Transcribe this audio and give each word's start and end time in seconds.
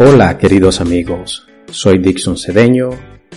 Hola 0.00 0.38
queridos 0.38 0.80
amigos, 0.80 1.48
soy 1.72 1.98
Dixon 1.98 2.38
Cedeño 2.38 2.90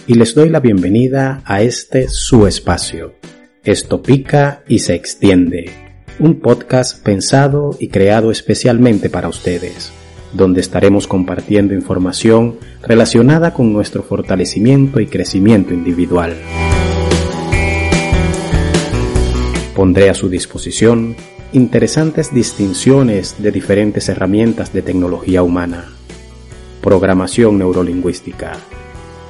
y 0.06 0.14
les 0.14 0.36
doy 0.36 0.48
la 0.48 0.60
bienvenida 0.60 1.42
a 1.44 1.64
este 1.64 2.08
su 2.08 2.46
espacio. 2.46 3.16
Esto 3.64 4.04
pica 4.04 4.62
y 4.68 4.78
se 4.78 4.94
extiende, 4.94 5.72
un 6.20 6.40
podcast 6.40 7.04
pensado 7.04 7.76
y 7.80 7.88
creado 7.88 8.30
especialmente 8.30 9.10
para 9.10 9.28
ustedes, 9.28 9.92
donde 10.34 10.62
estaremos 10.62 11.08
compartiendo 11.08 11.74
información 11.74 12.60
relacionada 12.84 13.56
con 13.56 13.74
nuestro 13.74 14.04
fortalecimiento 14.04 15.00
y 15.00 15.08
crecimiento 15.08 15.74
individual. 15.74 16.36
Pondré 19.76 20.12
a 20.12 20.14
su 20.14 20.30
disposición 20.30 21.16
interesantes 21.54 22.32
distinciones 22.32 23.42
de 23.42 23.52
diferentes 23.52 24.10
herramientas 24.10 24.72
de 24.72 24.84
tecnología 24.84 25.42
humana 25.42 25.86
programación 26.82 27.58
neurolingüística, 27.60 28.54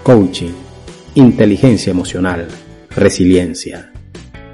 coaching, 0.03 0.53
inteligencia 1.15 1.91
emocional, 1.91 2.47
resiliencia. 2.95 3.91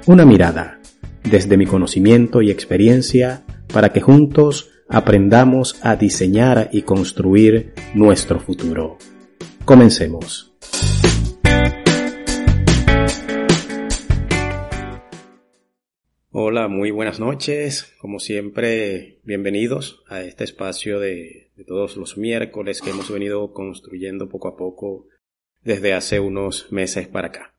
Una 0.06 0.24
mirada 0.24 0.80
desde 1.22 1.56
mi 1.56 1.66
conocimiento 1.66 2.42
y 2.42 2.50
experiencia 2.50 3.42
para 3.72 3.92
que 3.92 4.00
juntos 4.00 4.70
aprendamos 4.88 5.76
a 5.82 5.96
diseñar 5.96 6.70
y 6.72 6.82
construir 6.82 7.72
nuestro 7.94 8.40
futuro. 8.40 8.96
Comencemos. 9.64 10.47
Hola, 16.40 16.68
muy 16.68 16.92
buenas 16.92 17.18
noches. 17.18 17.96
Como 17.98 18.20
siempre, 18.20 19.18
bienvenidos 19.24 20.04
a 20.06 20.22
este 20.22 20.44
espacio 20.44 21.00
de, 21.00 21.50
todos 21.66 21.96
los 21.96 22.16
miércoles 22.16 22.80
que 22.80 22.90
hemos 22.90 23.10
venido 23.10 23.52
construyendo 23.52 24.28
poco 24.28 24.46
a 24.46 24.56
poco 24.56 25.08
desde 25.64 25.94
hace 25.94 26.20
unos 26.20 26.70
meses 26.70 27.08
para 27.08 27.26
acá. 27.26 27.56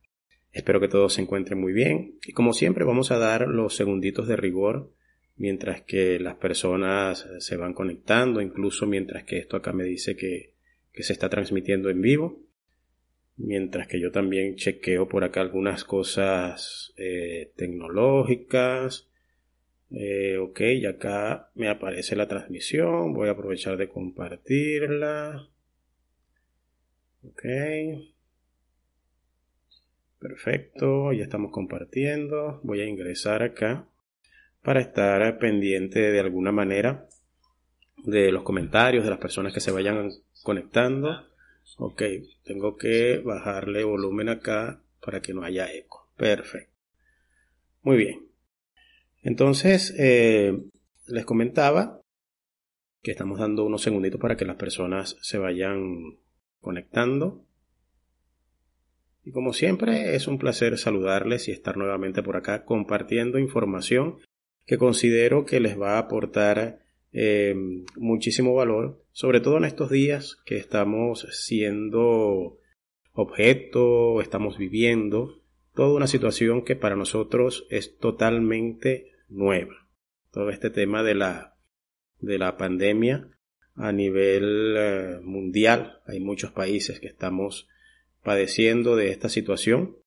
Espero 0.54 0.80
que 0.80 0.88
todos 0.88 1.16
se 1.16 1.22
encuentren 1.22 1.60
muy 1.60 1.74
bien 1.74 2.20
y 2.26 2.32
como 2.32 2.54
siempre 2.54 2.86
vamos 2.86 3.12
a 3.12 3.18
dar 3.18 3.50
los 3.50 3.76
segunditos 3.76 4.30
de 4.30 4.38
rigor 4.38 4.94
mientras 5.36 5.82
que 5.82 6.18
las 6.18 6.36
personas 6.36 7.28
se 7.40 7.58
van 7.58 7.74
conectando, 7.74 8.40
incluso 8.40 8.88
mientras 8.88 9.26
que 9.26 9.40
esto 9.40 9.58
acá 9.58 9.74
me 9.74 9.84
dice 9.84 10.16
que, 10.16 10.56
se 10.94 11.12
está 11.12 11.28
transmitiendo 11.28 11.90
en 11.90 12.02
vivo 12.02 12.40
mientras 13.40 13.88
que 13.88 14.00
yo 14.00 14.12
también 14.12 14.56
chequeo 14.56 15.08
por 15.08 15.24
acá 15.24 15.42
algunas 15.42 15.84
cosas 15.84 16.94
eh, 16.98 17.52
tecnológicas. 17.56 19.10
Eh, 19.92 20.38
ok, 20.38 20.62
y 20.62 20.86
acá 20.86 21.50
me 21.56 21.68
aparece 21.68 22.16
la 22.16 22.28
transmisión, 22.28 23.14
voy 23.14 23.30
a 23.30 23.32
aprovechar 23.32 23.78
de 23.78 23.90
compartirla. 23.90 25.50
Ok. 27.24 27.44
Perfecto, 30.20 31.14
ya 31.14 31.24
estamos 31.24 31.52
compartiendo. 31.52 32.60
Voy 32.64 32.82
a 32.82 32.86
ingresar 32.86 33.42
acá 33.42 33.88
para 34.62 34.82
estar 34.82 35.40
pendiente 35.40 36.12
de 36.12 36.20
alguna 36.20 36.52
manera 36.52 37.08
de 38.04 38.32
los 38.32 38.44
comentarios 38.44 39.06
de 39.06 39.10
las 39.10 39.20
personas 39.20 39.54
que 39.54 39.62
se 39.62 39.72
vayan 39.72 40.12
conectando. 40.44 41.29
Ok, 41.78 42.04
tengo 42.44 42.78
que 42.78 43.20
bajarle 43.20 43.84
volumen 43.84 44.30
acá 44.30 44.82
para 45.02 45.22
que 45.22 45.34
no 45.34 45.44
haya 45.44 45.72
eco. 45.72 46.10
Perfecto. 46.18 46.74
Muy 47.82 47.98
bien. 47.98 48.28
Entonces, 49.22 49.94
eh, 49.98 50.58
les 51.08 51.26
comentaba 51.26 52.02
que 53.02 53.12
estamos 53.12 53.40
dando 53.40 53.66
unos 53.66 53.82
segunditos 53.82 54.20
para 54.20 54.36
que 54.36 54.46
las 54.46 54.58
personas 54.58 55.18
se 55.22 55.38
vayan 55.38 56.18
conectando. 56.60 57.46
Y 59.24 59.32
como 59.32 59.54
siempre, 59.54 60.16
es 60.16 60.28
un 60.28 60.38
placer 60.38 60.78
saludarles 60.78 61.48
y 61.48 61.52
estar 61.52 61.78
nuevamente 61.78 62.24
por 62.24 62.36
acá 62.36 62.66
compartiendo 62.66 63.40
información 63.40 64.18
que 64.66 64.78
considero 64.78 65.46
que 65.46 65.60
les 65.60 65.80
va 65.80 65.96
a 65.96 66.00
aportar 66.00 66.80
eh, 67.12 67.56
muchísimo 67.96 68.54
valor, 68.54 69.04
sobre 69.12 69.40
todo 69.40 69.58
en 69.58 69.66
estos 69.66 69.90
días 69.90 70.38
que 70.46 70.58
estamos 70.58 71.28
siendo 71.32 72.58
objeto, 73.14 74.22
estamos 74.22 74.58
viviendo 74.58 75.42
toda 75.74 75.96
una 75.96 76.08
situación 76.08 76.64
que 76.64 76.76
para 76.76 76.96
nosotros 76.96 77.66
es 77.70 77.98
totalmente 77.98 79.12
nueva. 79.28 79.88
Todo 80.32 80.50
este 80.50 80.70
tema 80.70 81.04
de 81.04 81.16
la, 81.16 81.56
de 82.20 82.38
la 82.38 82.58
pandemia 82.58 83.28
a 83.76 83.92
nivel 83.92 84.76
eh, 84.78 85.20
mundial, 85.24 86.02
hay 86.06 86.20
muchos 86.20 86.52
países 86.52 87.00
que 87.00 87.08
estamos 87.08 87.68
padeciendo 88.24 88.96
de 88.96 89.10
esta 89.12 89.30
situación 89.30 89.98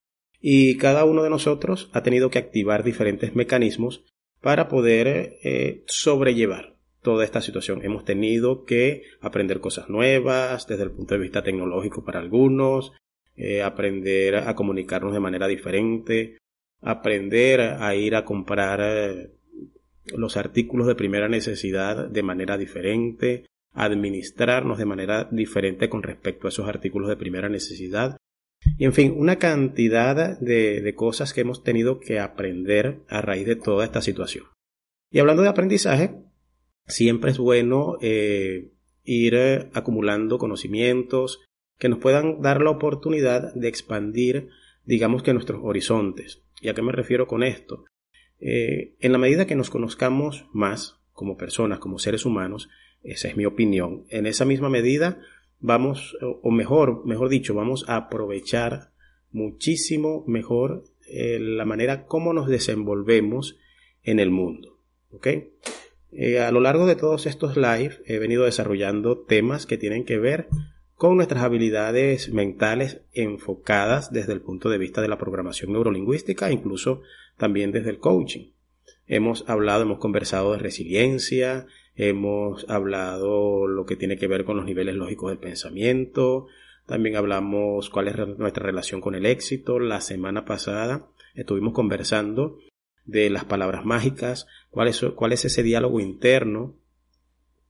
y 0.40 0.76
cada 0.76 1.04
uno 1.04 1.22
de 1.22 1.30
nosotros 1.30 1.90
ha 1.92 2.02
tenido 2.02 2.30
que 2.30 2.38
activar 2.38 2.84
diferentes 2.84 3.34
mecanismos 3.34 4.04
para 4.40 4.68
poder 4.68 5.38
eh, 5.42 5.84
sobrellevar 5.86 6.72
toda 7.02 7.24
esta 7.24 7.40
situación. 7.40 7.84
Hemos 7.84 8.04
tenido 8.04 8.64
que 8.64 9.02
aprender 9.20 9.60
cosas 9.60 9.88
nuevas 9.88 10.66
desde 10.66 10.84
el 10.84 10.92
punto 10.92 11.14
de 11.14 11.20
vista 11.20 11.42
tecnológico 11.42 12.04
para 12.04 12.20
algunos, 12.20 12.92
eh, 13.36 13.62
aprender 13.62 14.36
a 14.36 14.54
comunicarnos 14.54 15.12
de 15.12 15.20
manera 15.20 15.48
diferente, 15.48 16.38
aprender 16.80 17.60
a 17.60 17.94
ir 17.94 18.14
a 18.14 18.24
comprar 18.24 18.80
eh, 18.82 19.30
los 20.16 20.36
artículos 20.36 20.86
de 20.86 20.94
primera 20.94 21.28
necesidad 21.28 22.08
de 22.08 22.22
manera 22.22 22.56
diferente, 22.56 23.46
administrarnos 23.72 24.78
de 24.78 24.84
manera 24.84 25.28
diferente 25.30 25.88
con 25.88 26.02
respecto 26.02 26.46
a 26.46 26.50
esos 26.50 26.68
artículos 26.68 27.08
de 27.08 27.16
primera 27.16 27.48
necesidad. 27.48 28.16
Y 28.78 28.84
en 28.84 28.92
fin, 28.92 29.14
una 29.16 29.36
cantidad 29.36 30.38
de, 30.38 30.80
de 30.80 30.94
cosas 30.94 31.32
que 31.32 31.40
hemos 31.40 31.64
tenido 31.64 31.98
que 31.98 32.20
aprender 32.20 33.00
a 33.08 33.20
raíz 33.22 33.46
de 33.46 33.56
toda 33.56 33.84
esta 33.84 34.00
situación. 34.02 34.44
Y 35.10 35.18
hablando 35.18 35.42
de 35.42 35.48
aprendizaje, 35.48 36.14
siempre 36.86 37.30
es 37.30 37.38
bueno 37.38 37.96
eh, 38.00 38.70
ir 39.04 39.34
eh, 39.34 39.70
acumulando 39.74 40.38
conocimientos 40.38 41.40
que 41.78 41.88
nos 41.88 41.98
puedan 41.98 42.40
dar 42.40 42.60
la 42.60 42.70
oportunidad 42.70 43.54
de 43.54 43.68
expandir, 43.68 44.48
digamos 44.84 45.22
que 45.22 45.32
nuestros 45.32 45.60
horizontes. 45.62 46.42
¿Y 46.60 46.68
a 46.68 46.74
qué 46.74 46.82
me 46.82 46.92
refiero 46.92 47.26
con 47.26 47.42
esto? 47.42 47.84
Eh, 48.38 48.94
en 49.00 49.12
la 49.12 49.18
medida 49.18 49.46
que 49.46 49.56
nos 49.56 49.70
conozcamos 49.70 50.46
más 50.52 51.00
como 51.12 51.36
personas, 51.36 51.78
como 51.78 51.98
seres 51.98 52.24
humanos, 52.24 52.68
esa 53.02 53.28
es 53.28 53.36
mi 53.36 53.46
opinión, 53.46 54.04
en 54.10 54.26
esa 54.26 54.44
misma 54.44 54.68
medida 54.68 55.20
vamos, 55.58 56.16
o 56.20 56.50
mejor, 56.50 57.04
mejor 57.04 57.28
dicho, 57.28 57.54
vamos 57.54 57.84
a 57.88 57.96
aprovechar 57.96 58.92
muchísimo 59.30 60.24
mejor 60.26 60.84
la 61.08 61.64
manera 61.64 62.06
como 62.06 62.32
nos 62.32 62.48
desenvolvemos 62.48 63.58
en 64.02 64.18
el 64.18 64.30
mundo. 64.30 64.72
¿ok? 65.12 65.28
Eh, 66.12 66.40
a 66.40 66.52
lo 66.52 66.60
largo 66.60 66.86
de 66.86 66.96
todos 66.96 67.26
estos 67.26 67.56
live 67.56 68.02
he 68.04 68.18
venido 68.18 68.44
desarrollando 68.44 69.18
temas 69.18 69.66
que 69.66 69.78
tienen 69.78 70.04
que 70.04 70.18
ver 70.18 70.48
con 70.94 71.16
nuestras 71.16 71.42
habilidades 71.42 72.32
mentales 72.32 73.00
enfocadas 73.12 74.12
desde 74.12 74.34
el 74.34 74.42
punto 74.42 74.68
de 74.68 74.78
vista 74.78 75.00
de 75.00 75.08
la 75.08 75.18
programación 75.18 75.72
neurolingüística, 75.72 76.52
incluso 76.52 77.00
también 77.38 77.72
desde 77.72 77.90
el 77.90 77.98
coaching. 77.98 78.52
Hemos 79.06 79.48
hablado, 79.48 79.82
hemos 79.82 79.98
conversado 79.98 80.52
de 80.52 80.58
resiliencia, 80.58 81.66
hemos 81.96 82.68
hablado 82.68 83.66
lo 83.66 83.84
que 83.84 83.96
tiene 83.96 84.16
que 84.16 84.28
ver 84.28 84.44
con 84.44 84.56
los 84.56 84.66
niveles 84.66 84.94
lógicos 84.94 85.30
del 85.30 85.38
pensamiento, 85.38 86.46
también 86.86 87.16
hablamos 87.16 87.90
cuál 87.90 88.08
es 88.08 88.16
nuestra 88.38 88.64
relación 88.64 89.00
con 89.00 89.14
el 89.14 89.26
éxito. 89.26 89.78
La 89.78 90.00
semana 90.00 90.44
pasada 90.44 91.08
estuvimos 91.34 91.72
conversando 91.72 92.58
de 93.04 93.30
las 93.30 93.44
palabras 93.44 93.84
mágicas, 93.84 94.46
cuál 94.72 94.88
es, 94.88 95.00
cuál 95.14 95.32
es 95.32 95.44
ese 95.44 95.62
diálogo 95.62 96.00
interno 96.00 96.74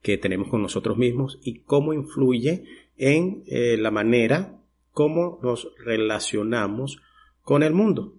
que 0.01 0.17
tenemos 0.17 0.49
con 0.49 0.63
nosotros 0.63 0.97
mismos 0.97 1.39
y 1.43 1.61
cómo 1.61 1.93
influye 1.93 2.65
en 2.97 3.43
eh, 3.47 3.77
la 3.77 3.91
manera 3.91 4.59
como 4.93 5.41
nos 5.43 5.69
relacionamos 5.85 7.01
con 7.43 7.63
el 7.63 7.75
mundo. 7.75 8.15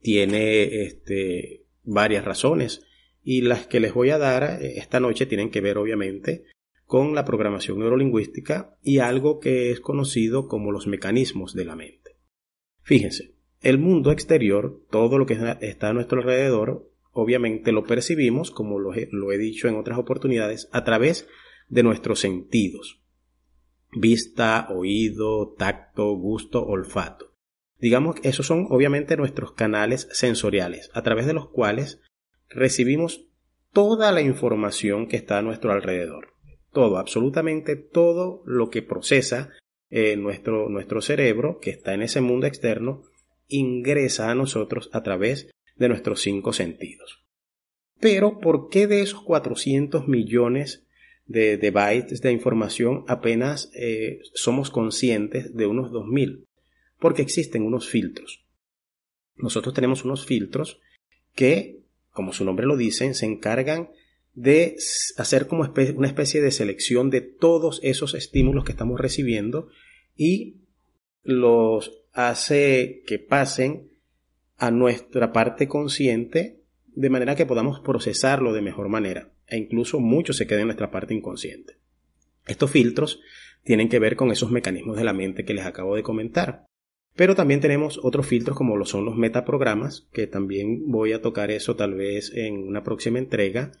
tiene 0.00 0.82
este, 0.82 1.66
varias 1.82 2.24
razones 2.24 2.82
y 3.22 3.40
las 3.40 3.66
que 3.66 3.80
les 3.80 3.92
voy 3.92 4.10
a 4.10 4.18
dar 4.18 4.62
eh, 4.62 4.78
esta 4.78 5.00
noche 5.00 5.26
tienen 5.26 5.50
que 5.50 5.60
ver 5.60 5.78
obviamente 5.78 6.44
con 6.86 7.14
la 7.14 7.24
programación 7.24 7.80
neurolingüística 7.80 8.78
y 8.82 8.98
algo 8.98 9.40
que 9.40 9.70
es 9.70 9.80
conocido 9.80 10.46
como 10.46 10.72
los 10.72 10.86
mecanismos 10.86 11.52
de 11.54 11.64
la 11.64 11.76
mente. 11.76 12.16
Fíjense, 12.82 13.34
el 13.60 13.78
mundo 13.78 14.12
exterior, 14.12 14.80
todo 14.90 15.18
lo 15.18 15.26
que 15.26 15.36
está 15.60 15.88
a 15.88 15.92
nuestro 15.92 16.20
alrededor, 16.20 16.88
obviamente 17.10 17.72
lo 17.72 17.82
percibimos, 17.82 18.52
como 18.52 18.78
lo 18.78 18.94
he, 18.94 19.38
dicho 19.38 19.66
en 19.66 19.74
otras 19.74 19.98
oportunidades, 19.98 20.68
a 20.72 20.84
través 20.84 21.26
de 21.68 21.82
nuestros 21.82 22.20
sentidos. 22.20 23.02
Vista, 23.92 24.68
oído, 24.70 25.54
tacto, 25.58 26.14
gusto, 26.14 26.64
olfato. 26.64 27.34
Digamos 27.78 28.20
que 28.20 28.28
esos 28.28 28.46
son 28.46 28.66
obviamente 28.70 29.16
nuestros 29.16 29.52
canales 29.52 30.08
sensoriales, 30.12 30.90
a 30.94 31.02
través 31.02 31.26
de 31.26 31.34
los 31.34 31.48
cuales 31.48 32.00
recibimos 32.48 33.26
toda 33.72 34.12
la 34.12 34.20
información 34.20 35.08
que 35.08 35.16
está 35.16 35.38
a 35.38 35.42
nuestro 35.42 35.72
alrededor. 35.72 36.35
Todo, 36.76 36.98
absolutamente 36.98 37.74
todo 37.74 38.42
lo 38.44 38.68
que 38.68 38.82
procesa 38.82 39.48
eh, 39.88 40.14
nuestro, 40.18 40.68
nuestro 40.68 41.00
cerebro, 41.00 41.58
que 41.58 41.70
está 41.70 41.94
en 41.94 42.02
ese 42.02 42.20
mundo 42.20 42.46
externo, 42.46 43.02
ingresa 43.48 44.30
a 44.30 44.34
nosotros 44.34 44.90
a 44.92 45.02
través 45.02 45.50
de 45.76 45.88
nuestros 45.88 46.20
cinco 46.20 46.52
sentidos. 46.52 47.24
Pero, 47.98 48.40
¿por 48.40 48.68
qué 48.68 48.86
de 48.86 49.00
esos 49.00 49.22
400 49.22 50.06
millones 50.06 50.86
de, 51.24 51.56
bytes 51.70 52.20
de 52.20 52.32
información 52.32 53.06
apenas 53.08 53.70
eh, 53.74 54.20
somos 54.34 54.68
conscientes 54.68 55.56
de 55.56 55.64
unos 55.64 55.90
2000? 55.90 56.44
Porque 56.98 57.22
existen 57.22 57.62
unos 57.62 57.88
filtros. 57.88 58.44
Nosotros 59.36 59.74
tenemos 59.74 60.04
unos 60.04 60.26
filtros 60.26 60.82
que, 61.34 61.78
como 62.10 62.34
su 62.34 62.44
nombre 62.44 62.66
lo 62.66 62.76
dice, 62.76 63.14
se 63.14 63.24
encargan 63.24 63.88
de 64.36 64.76
hacer 65.16 65.46
como 65.46 65.64
una 65.96 66.06
especie 66.06 66.42
de 66.42 66.50
selección 66.52 67.08
de 67.10 67.22
todos 67.22 67.80
esos 67.82 68.14
estímulos 68.14 68.64
que 68.64 68.72
estamos 68.72 69.00
recibiendo 69.00 69.68
y 70.14 70.58
los 71.24 72.02
hace 72.12 73.02
que 73.06 73.18
pasen 73.18 73.90
a 74.58 74.70
nuestra 74.70 75.32
parte 75.32 75.66
consciente 75.68 76.60
de 76.86 77.10
manera 77.10 77.34
que 77.34 77.46
podamos 77.46 77.80
procesarlo 77.80 78.52
de 78.52 78.62
mejor 78.62 78.88
manera 78.88 79.32
e 79.46 79.56
incluso 79.56 80.00
mucho 80.00 80.34
se 80.34 80.46
queda 80.46 80.60
en 80.60 80.66
nuestra 80.66 80.90
parte 80.90 81.14
inconsciente. 81.14 81.78
Estos 82.46 82.70
filtros 82.70 83.20
tienen 83.64 83.88
que 83.88 83.98
ver 83.98 84.16
con 84.16 84.30
esos 84.30 84.50
mecanismos 84.50 84.98
de 84.98 85.04
la 85.04 85.14
mente 85.14 85.44
que 85.44 85.54
les 85.54 85.64
acabo 85.64 85.96
de 85.96 86.02
comentar. 86.02 86.66
Pero 87.14 87.34
también 87.34 87.60
tenemos 87.60 87.98
otros 88.02 88.26
filtros 88.26 88.56
como 88.56 88.76
lo 88.76 88.84
son 88.84 89.06
los 89.06 89.16
metaprogramas, 89.16 90.06
que 90.12 90.26
también 90.26 90.90
voy 90.90 91.14
a 91.14 91.22
tocar 91.22 91.50
eso 91.50 91.74
tal 91.74 91.94
vez 91.94 92.32
en 92.34 92.68
una 92.68 92.84
próxima 92.84 93.18
entrega, 93.18 93.72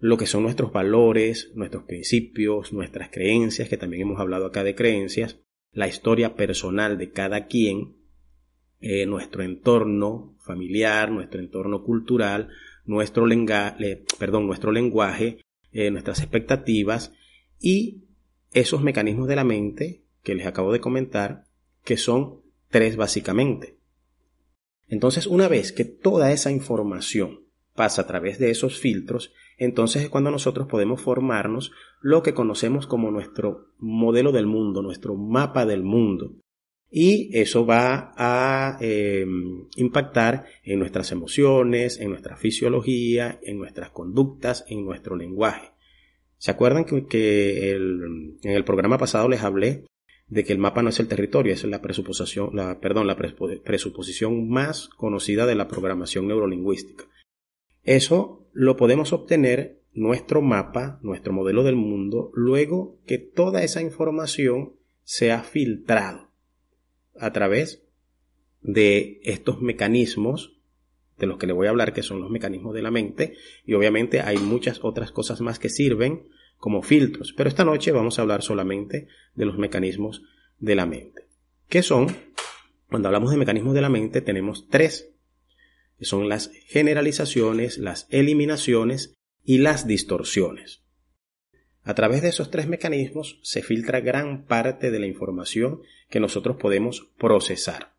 lo 0.00 0.16
que 0.16 0.26
son 0.26 0.42
nuestros 0.42 0.72
valores, 0.72 1.52
nuestros 1.54 1.84
principios, 1.84 2.72
nuestras 2.72 3.10
creencias, 3.10 3.68
que 3.68 3.76
también 3.76 4.02
hemos 4.02 4.18
hablado 4.18 4.46
acá 4.46 4.64
de 4.64 4.74
creencias, 4.74 5.38
la 5.72 5.86
historia 5.86 6.34
personal 6.34 6.98
de 6.98 7.10
cada 7.12 7.46
quien, 7.46 7.96
eh, 8.80 9.04
nuestro 9.04 9.42
entorno 9.42 10.34
familiar, 10.38 11.10
nuestro 11.10 11.38
entorno 11.38 11.84
cultural, 11.84 12.48
nuestro, 12.86 13.26
perdón, 14.18 14.46
nuestro 14.46 14.72
lenguaje, 14.72 15.42
eh, 15.70 15.90
nuestras 15.90 16.20
expectativas 16.20 17.12
y 17.60 18.04
esos 18.52 18.82
mecanismos 18.82 19.28
de 19.28 19.36
la 19.36 19.44
mente 19.44 20.02
que 20.22 20.34
les 20.34 20.46
acabo 20.46 20.72
de 20.72 20.80
comentar, 20.80 21.44
que 21.84 21.98
son 21.98 22.40
tres 22.70 22.96
básicamente. 22.96 23.76
Entonces, 24.88 25.26
una 25.26 25.46
vez 25.46 25.72
que 25.72 25.84
toda 25.84 26.32
esa 26.32 26.50
información 26.50 27.49
pasa 27.80 28.02
a 28.02 28.06
través 28.06 28.38
de 28.38 28.50
esos 28.50 28.78
filtros, 28.78 29.32
entonces 29.56 30.02
es 30.02 30.10
cuando 30.10 30.30
nosotros 30.30 30.68
podemos 30.68 31.00
formarnos 31.00 31.72
lo 32.02 32.22
que 32.22 32.34
conocemos 32.34 32.86
como 32.86 33.10
nuestro 33.10 33.72
modelo 33.78 34.32
del 34.32 34.46
mundo, 34.46 34.82
nuestro 34.82 35.14
mapa 35.14 35.64
del 35.64 35.82
mundo. 35.82 36.34
Y 36.90 37.30
eso 37.32 37.64
va 37.64 38.12
a 38.18 38.76
em, 38.82 39.66
impactar 39.76 40.44
en 40.62 40.78
nuestras 40.78 41.10
emociones, 41.10 41.98
en 42.00 42.10
nuestra 42.10 42.36
fisiología, 42.36 43.40
en 43.42 43.56
nuestras 43.56 43.88
conductas, 43.88 44.66
en 44.68 44.84
nuestro 44.84 45.16
lenguaje. 45.16 45.70
¿Se 46.36 46.50
acuerdan 46.50 46.84
que, 46.84 47.70
en 47.72 48.36
el 48.42 48.64
programa 48.64 48.98
pasado 48.98 49.26
les 49.26 49.42
hablé 49.42 49.86
de 50.28 50.44
que 50.44 50.52
el 50.52 50.58
mapa 50.58 50.82
no 50.82 50.90
es 50.90 51.00
el 51.00 51.08
territorio, 51.08 51.54
es 51.54 51.64
la 51.64 51.80
presuposición, 51.80 52.50
la, 52.52 52.78
perdón, 52.78 53.06
la 53.06 53.16
presuposición 53.16 54.50
más 54.50 54.90
conocida 54.98 55.46
de 55.46 55.54
la 55.54 55.66
programación 55.66 56.28
neurolingüística. 56.28 57.06
Eso 57.82 58.48
lo 58.52 58.76
podemos 58.76 59.12
obtener 59.12 59.80
nuestro 59.92 60.42
mapa, 60.42 60.98
nuestro 61.02 61.32
modelo 61.32 61.62
del 61.62 61.76
mundo, 61.76 62.30
luego 62.34 62.98
que 63.06 63.18
toda 63.18 63.62
esa 63.62 63.82
información 63.82 64.76
se 65.02 65.32
ha 65.32 65.42
filtrado 65.42 66.30
a 67.18 67.32
través 67.32 67.82
de 68.62 69.20
estos 69.24 69.60
mecanismos 69.60 70.60
de 71.18 71.26
los 71.26 71.38
que 71.38 71.46
le 71.46 71.52
voy 71.52 71.66
a 71.66 71.70
hablar, 71.70 71.92
que 71.92 72.02
son 72.02 72.20
los 72.20 72.30
mecanismos 72.30 72.74
de 72.74 72.82
la 72.82 72.90
mente, 72.90 73.34
y 73.64 73.74
obviamente 73.74 74.20
hay 74.20 74.38
muchas 74.38 74.80
otras 74.82 75.12
cosas 75.12 75.40
más 75.40 75.58
que 75.58 75.68
sirven 75.68 76.28
como 76.56 76.82
filtros, 76.82 77.32
pero 77.36 77.48
esta 77.48 77.64
noche 77.64 77.92
vamos 77.92 78.18
a 78.18 78.22
hablar 78.22 78.42
solamente 78.42 79.08
de 79.34 79.44
los 79.44 79.58
mecanismos 79.58 80.22
de 80.58 80.74
la 80.74 80.86
mente. 80.86 81.26
¿Qué 81.68 81.82
son? 81.82 82.08
Cuando 82.88 83.08
hablamos 83.08 83.30
de 83.30 83.36
mecanismos 83.36 83.74
de 83.74 83.80
la 83.80 83.88
mente 83.88 84.20
tenemos 84.20 84.68
tres 84.68 85.14
que 86.00 86.06
son 86.06 86.30
las 86.30 86.50
generalizaciones, 86.66 87.76
las 87.76 88.06
eliminaciones 88.08 89.12
y 89.44 89.58
las 89.58 89.86
distorsiones. 89.86 90.82
A 91.82 91.94
través 91.94 92.22
de 92.22 92.30
esos 92.30 92.50
tres 92.50 92.68
mecanismos 92.68 93.38
se 93.42 93.62
filtra 93.62 94.00
gran 94.00 94.46
parte 94.46 94.90
de 94.90 94.98
la 94.98 95.06
información 95.06 95.82
que 96.08 96.18
nosotros 96.18 96.56
podemos 96.56 97.10
procesar. 97.18 97.92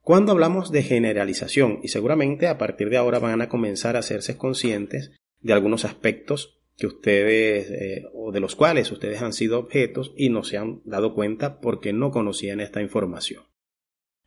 Cuando 0.00 0.32
hablamos 0.32 0.72
de 0.72 0.82
generalización, 0.82 1.78
y 1.84 1.88
seguramente 1.88 2.48
a 2.48 2.58
partir 2.58 2.90
de 2.90 2.96
ahora 2.96 3.20
van 3.20 3.42
a 3.42 3.48
comenzar 3.48 3.94
a 3.94 4.00
hacerse 4.00 4.36
conscientes 4.36 5.12
de 5.40 5.52
algunos 5.52 5.84
aspectos 5.84 6.58
que 6.76 6.88
ustedes 6.88 7.70
eh, 7.70 8.06
o 8.12 8.32
de 8.32 8.40
los 8.40 8.56
cuales 8.56 8.90
ustedes 8.90 9.22
han 9.22 9.34
sido 9.34 9.60
objetos 9.60 10.12
y 10.16 10.30
no 10.30 10.42
se 10.42 10.56
han 10.56 10.80
dado 10.84 11.14
cuenta 11.14 11.60
porque 11.60 11.92
no 11.92 12.10
conocían 12.10 12.58
esta 12.58 12.82
información. 12.82 13.44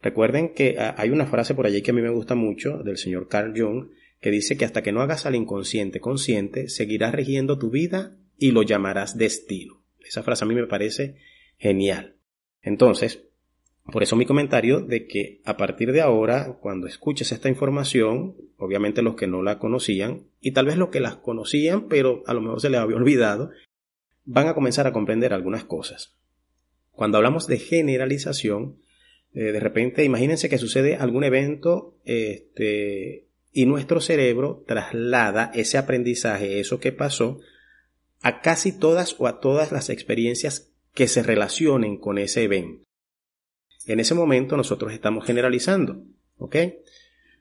Recuerden 0.03 0.53
que 0.53 0.75
ah, 0.77 0.93
hay 0.98 1.10
una 1.10 1.25
frase 1.25 1.55
por 1.55 1.65
allí 1.65 1.81
que 1.81 1.91
a 1.91 1.93
mí 1.93 2.01
me 2.01 2.10
gusta 2.10 2.36
mucho 2.36 2.79
del 2.79 2.98
señor 2.98 3.29
Carl 3.29 3.53
Jung 3.57 3.89
que 4.19 4.31
dice 4.31 4.57
que 4.57 4.65
hasta 4.65 4.83
que 4.83 4.91
no 4.91 5.01
hagas 5.01 5.25
al 5.25 5.36
inconsciente 5.36 6.00
consciente, 6.00 6.69
seguirás 6.69 7.13
rigiendo 7.13 7.57
tu 7.57 7.69
vida 7.69 8.15
y 8.38 8.51
lo 8.51 8.63
llamarás 8.63 9.17
destino. 9.17 9.81
Esa 10.05 10.24
frase 10.24 10.43
a 10.43 10.48
mí 10.48 10.55
me 10.55 10.67
parece 10.67 11.15
genial. 11.57 12.15
Entonces, 12.62 13.24
por 13.91 14.01
eso 14.01 14.15
mi 14.15 14.25
comentario 14.25 14.79
de 14.79 15.07
que 15.07 15.41
a 15.43 15.57
partir 15.57 15.91
de 15.91 16.01
ahora, 16.01 16.57
cuando 16.62 16.88
escuches 16.88 17.33
esta 17.33 17.50
información, 17.50 18.36
obviamente 18.57 19.01
los 19.01 19.15
que 19.15 19.27
no 19.27 19.41
la 19.41 19.60
conocían, 19.60 20.27
y 20.39 20.51
tal 20.51 20.67
vez 20.67 20.77
los 20.77 20.89
que 20.89 21.01
las 21.01 21.17
conocían, 21.17 21.89
pero 21.89 22.24
a 22.25 22.33
lo 22.33 22.41
mejor 22.41 22.62
se 22.62 22.69
les 22.69 22.79
había 22.79 22.95
olvidado, 22.95 23.51
van 24.24 24.48
a 24.48 24.53
comenzar 24.53 24.88
a 24.88 24.93
comprender 24.93 25.33
algunas 25.33 25.65
cosas. 25.65 26.15
Cuando 26.91 27.17
hablamos 27.17 27.48
de 27.48 27.57
generalización, 27.57 28.77
eh, 29.33 29.51
de 29.51 29.59
repente, 29.59 30.03
imagínense 30.03 30.49
que 30.49 30.57
sucede 30.57 30.95
algún 30.95 31.23
evento 31.23 31.97
este, 32.05 33.27
y 33.51 33.65
nuestro 33.65 33.99
cerebro 33.99 34.63
traslada 34.67 35.51
ese 35.53 35.77
aprendizaje, 35.77 36.59
eso 36.59 36.79
que 36.79 36.91
pasó, 36.91 37.39
a 38.21 38.41
casi 38.41 38.77
todas 38.77 39.15
o 39.19 39.27
a 39.27 39.39
todas 39.39 39.71
las 39.71 39.89
experiencias 39.89 40.71
que 40.93 41.07
se 41.07 41.23
relacionen 41.23 41.97
con 41.97 42.17
ese 42.17 42.43
evento. 42.43 42.83
En 43.87 43.99
ese 43.99 44.13
momento 44.13 44.55
nosotros 44.55 44.93
estamos 44.93 45.25
generalizando, 45.25 46.05
¿ok? 46.37 46.55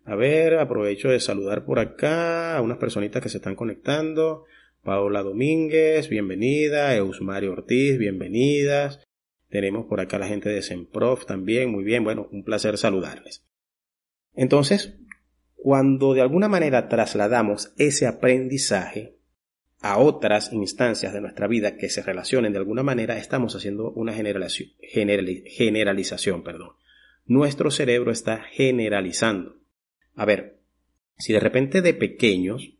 A 0.04 0.16
ver, 0.16 0.58
aprovecho 0.58 1.08
de 1.10 1.20
saludar 1.20 1.64
por 1.64 1.78
acá 1.78 2.56
a 2.56 2.62
unas 2.62 2.78
personitas 2.78 3.22
que 3.22 3.28
se 3.28 3.36
están 3.36 3.54
conectando. 3.54 4.44
Paola 4.82 5.22
Domínguez, 5.22 6.08
bienvenida. 6.08 6.96
Eusmario 6.96 7.52
Ortiz, 7.52 7.98
bienvenidas. 7.98 8.98
Tenemos 9.52 9.84
por 9.84 10.00
acá 10.00 10.18
la 10.18 10.26
gente 10.26 10.48
de 10.48 10.62
Semprof 10.62 11.26
también, 11.26 11.70
muy 11.70 11.84
bien, 11.84 12.02
bueno, 12.04 12.26
un 12.32 12.42
placer 12.42 12.78
saludarles. 12.78 13.44
Entonces, 14.32 14.94
cuando 15.56 16.14
de 16.14 16.22
alguna 16.22 16.48
manera 16.48 16.88
trasladamos 16.88 17.74
ese 17.76 18.06
aprendizaje 18.06 19.18
a 19.82 19.98
otras 19.98 20.54
instancias 20.54 21.12
de 21.12 21.20
nuestra 21.20 21.48
vida 21.48 21.76
que 21.76 21.90
se 21.90 22.02
relacionen 22.02 22.54
de 22.54 22.60
alguna 22.60 22.82
manera, 22.82 23.18
estamos 23.18 23.54
haciendo 23.54 23.90
una 23.90 24.14
generalización. 24.14 26.42
Perdón. 26.42 26.70
Nuestro 27.26 27.70
cerebro 27.70 28.10
está 28.10 28.38
generalizando. 28.38 29.58
A 30.14 30.24
ver, 30.24 30.60
si 31.18 31.34
de 31.34 31.40
repente 31.40 31.82
de 31.82 31.92
pequeños 31.92 32.72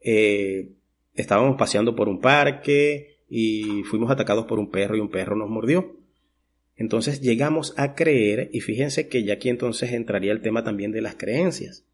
eh, 0.00 0.70
estábamos 1.12 1.58
paseando 1.58 1.94
por 1.94 2.08
un 2.08 2.22
parque 2.22 3.18
y 3.28 3.82
fuimos 3.82 4.10
atacados 4.10 4.46
por 4.46 4.58
un 4.58 4.70
perro 4.70 4.96
y 4.96 5.00
un 5.00 5.10
perro 5.10 5.36
nos 5.36 5.50
mordió, 5.50 6.02
entonces 6.76 7.20
llegamos 7.20 7.74
a 7.76 7.94
creer, 7.94 8.50
y 8.52 8.60
fíjense 8.60 9.08
que 9.08 9.24
ya 9.24 9.34
aquí 9.34 9.48
entonces 9.48 9.92
entraría 9.92 10.32
el 10.32 10.42
tema 10.42 10.64
también 10.64 10.92
de 10.92 11.02
las 11.02 11.14
creencias. 11.14 11.84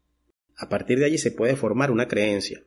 A 0.57 0.69
partir 0.69 0.99
de 0.99 1.05
allí 1.05 1.17
se 1.17 1.31
puede 1.31 1.55
formar 1.55 1.91
una 1.91 2.07
creencia. 2.07 2.63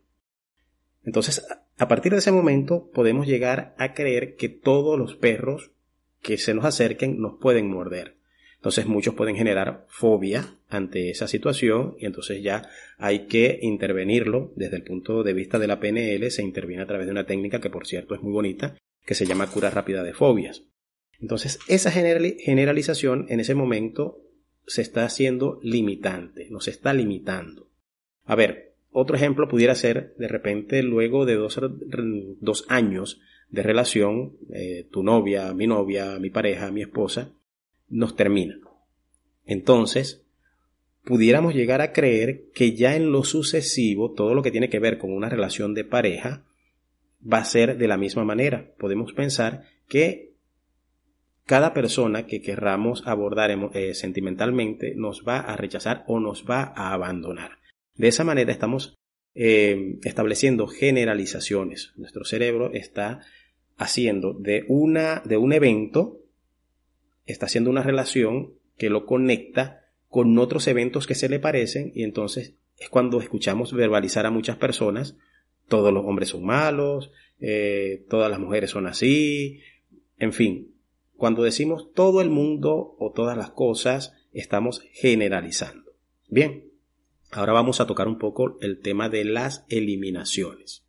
Entonces, 1.05 1.45
a 1.77 1.89
partir 1.89 2.13
de 2.13 2.19
ese 2.19 2.33
momento 2.33 2.91
podemos 2.93 3.27
llegar 3.27 3.75
a 3.79 3.95
creer 3.95 4.37
que 4.37 4.49
todos 4.49 4.99
los 4.99 5.17
perros 5.17 5.73
que 6.23 6.39
se 6.39 6.55
nos 6.55 6.65
acerquen 6.65 7.21
nos 7.21 7.39
pueden 7.41 7.69
morder. 7.69 8.17
Entonces 8.57 8.87
muchos 8.87 9.15
pueden 9.15 9.37
generar 9.37 9.85
fobia 9.89 10.57
ante 10.71 11.11
esa 11.11 11.29
situación 11.29 11.97
y 11.99 12.07
entonces 12.07 12.43
ya 12.43 12.71
hay 12.97 13.27
que 13.27 13.59
intervenirlo 13.61 14.55
desde 14.57 14.77
el 14.77 14.85
punto 14.85 15.23
de 15.23 15.35
vista 15.35 15.59
de 15.59 15.67
la 15.67 15.81
PNL, 15.81 16.31
se 16.31 16.43
interviene 16.43 16.83
a 16.83 16.87
través 16.87 17.07
de 17.07 17.13
una 17.13 17.27
técnica 17.27 17.61
que 17.61 17.69
por 17.69 17.87
cierto 17.87 18.15
es 18.15 18.23
muy 18.23 18.33
bonita, 18.33 18.75
que 19.05 19.15
se 19.15 19.27
llama 19.27 19.51
cura 19.51 19.69
rápida 19.69 20.03
de 20.03 20.15
fobias. 20.15 20.65
Entonces 21.25 21.59
esa 21.69 21.91
generalización 21.91 23.25
en 23.31 23.41
ese 23.41 23.55
momento 23.55 24.21
se 24.67 24.83
está 24.83 25.07
haciendo 25.07 25.59
limitante, 25.63 26.51
nos 26.51 26.69
está 26.69 26.93
limitando. 26.93 27.71
A 28.27 28.35
ver, 28.35 28.75
otro 28.91 29.17
ejemplo 29.17 29.49
pudiera 29.49 29.75
ser, 29.75 30.15
de 30.19 30.29
repente, 30.29 30.83
luego 30.83 31.25
de 31.25 31.37
dos, 31.37 32.67
años 32.69 33.23
de 33.49 33.63
relación, 33.63 34.37
eh, 34.53 34.87
tu 34.91 35.03
novia, 35.03 35.55
mi 35.55 35.67
novia, 35.67 36.19
mi 36.19 36.29
pareja, 36.29 36.71
mi 36.71 36.83
esposa, 36.83 37.33
nos 37.89 38.17
termina. 38.17 38.59
Entonces, 39.47 40.27
pudiéramos 41.05 41.55
llegar 41.55 41.81
a 41.81 41.95
creer 41.95 42.51
que 42.53 42.75
ya 42.75 42.97
en 42.97 43.13
lo 43.13 43.25
sucesivo, 43.25 44.13
todo 44.13 44.35
lo 44.35 44.43
que 44.43 44.51
tiene 44.51 44.69
que 44.69 44.79
ver 44.79 44.99
con 44.99 45.11
una 45.11 45.31
relación 45.31 45.73
de 45.73 45.85
pareja, 45.85 46.45
va 47.27 47.39
a 47.39 47.45
ser 47.47 47.79
de 47.79 47.89
la 47.89 47.97
misma 47.97 48.27
manera. 48.27 48.75
Podemos 48.77 49.15
pensar 49.15 49.65
que 49.89 50.34
cada 51.47 51.75
persona 51.75 52.27
que 52.27 52.41
querramos 52.41 53.07
abordar 53.07 53.51
eh, 53.75 53.95
sentimentalmente 53.95 54.95
nos 54.95 55.25
va 55.27 55.41
a 55.41 55.57
rechazar 55.57 56.05
o 56.07 56.21
nos 56.21 56.45
va 56.49 56.73
a 56.75 56.93
abandonar. 56.93 57.59
De 57.95 58.09
esa 58.09 58.25
manera 58.25 58.51
estamos 58.51 58.97
eh, 59.35 59.99
estableciendo 60.05 60.67
generalizaciones. 60.67 61.93
Nuestro 61.97 62.25
cerebro 62.25 62.73
está 62.73 63.21
haciendo 63.77 64.33
de, 64.33 64.65
una, 64.69 65.23
de 65.25 65.37
un 65.37 65.53
evento, 65.53 66.21
está 67.27 67.47
haciendo 67.47 67.71
una 67.71 67.83
relación 67.83 68.55
que 68.79 68.91
lo 68.91 69.07
conecta 69.07 69.85
con 70.09 70.39
otros 70.39 70.67
eventos 70.69 71.07
que 71.07 71.15
se 71.15 71.29
le 71.29 71.41
parecen 71.41 71.93
y 71.95 72.05
entonces 72.05 72.55
es 72.79 72.89
cuando 72.89 73.21
escuchamos 73.21 73.73
verbalizar 73.73 74.27
a 74.27 74.31
muchas 74.31 74.57
personas, 74.57 75.17
todos 75.69 75.93
los 75.93 76.05
hombres 76.05 76.31
son 76.31 76.45
malos, 76.45 77.11
eh, 77.41 78.05
todas 78.09 78.31
las 78.31 78.39
mujeres 78.39 78.71
son 78.71 78.87
así, 78.87 79.61
en 80.19 80.33
fin, 80.33 80.74
cuando 81.25 81.43
decimos 81.43 81.91
todo 81.95 82.21
el 82.21 82.29
mundo 82.29 82.97
o 82.99 83.11
todas 83.11 83.35
las 83.35 83.49
cosas, 83.49 84.13
estamos 84.35 84.83
generalizando. 84.93 85.93
Bien, 86.29 86.75
Ahora 87.31 87.55
vamos 87.55 87.81
a 87.81 87.87
tocar 87.87 88.09
un 88.09 88.19
poco 88.19 88.59
el 88.61 88.81
tema 88.81 89.09
de 89.09 89.25
las 89.25 89.65
eliminaciones. 89.71 90.87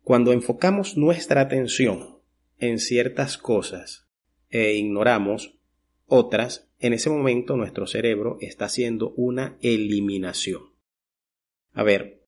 Cuando 0.00 0.32
enfocamos 0.32 0.96
nuestra 0.96 1.42
atención 1.42 2.18
en 2.56 2.78
ciertas 2.78 3.36
cosas 3.36 4.08
e 4.48 4.72
ignoramos 4.72 5.58
otras, 6.06 6.72
en 6.78 6.94
ese 6.94 7.10
momento 7.10 7.58
nuestro 7.58 7.86
cerebro 7.86 8.38
está 8.40 8.64
haciendo 8.64 9.10
una 9.10 9.58
eliminación. 9.60 10.62
A 11.74 11.82
ver, 11.82 12.24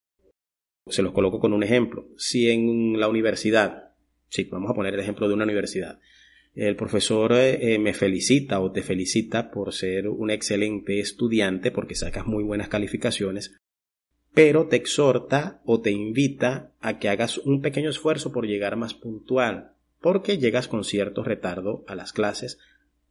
se 0.88 1.00
los 1.00 1.12
coloco 1.12 1.40
con 1.40 1.55
un 1.55 1.62
ejemplo. 1.62 2.07
Si 2.19 2.50
en 2.50 3.00
la 3.00 3.09
universidad, 3.09 3.95
sí, 4.29 4.45
vamos 4.45 4.71
a 4.71 4.75
poner 4.75 4.93
el 4.93 5.00
ejemplo 5.00 5.26
de 5.26 5.35
una 5.35 5.45
universidad, 5.45 5.99
el 6.54 6.76
profesor 6.76 7.33
eh, 7.33 7.78
me 7.78 7.95
felicita 7.95 8.61
o 8.61 8.73
te 8.73 8.83
felicita 8.83 9.50
por 9.50 9.73
ser 9.73 10.09
un 10.09 10.30
excelente 10.30 11.00
estudiante 11.00 11.71
porque 11.71 11.95
sacas 11.95 12.26
muy 12.26 12.42
buenas 12.42 12.69
calificaciones, 12.69 13.57
pero 14.35 14.66
te 14.66 14.76
exhorta 14.76 15.61
o 15.64 15.80
te 15.80 15.90
invita 15.90 16.73
a 16.80 16.99
que 16.99 17.09
hagas 17.09 17.38
un 17.38 17.61
pequeño 17.61 17.90
esfuerzo 17.90 18.33
por 18.33 18.47
llegar 18.47 18.76
más 18.76 18.95
puntual, 18.95 19.75
porque 20.00 20.38
llegas 20.38 20.66
con 20.66 20.85
cierto 20.85 21.23
retardo 21.23 21.85
a 21.87 21.95
las 21.95 22.12
clases, 22.12 22.59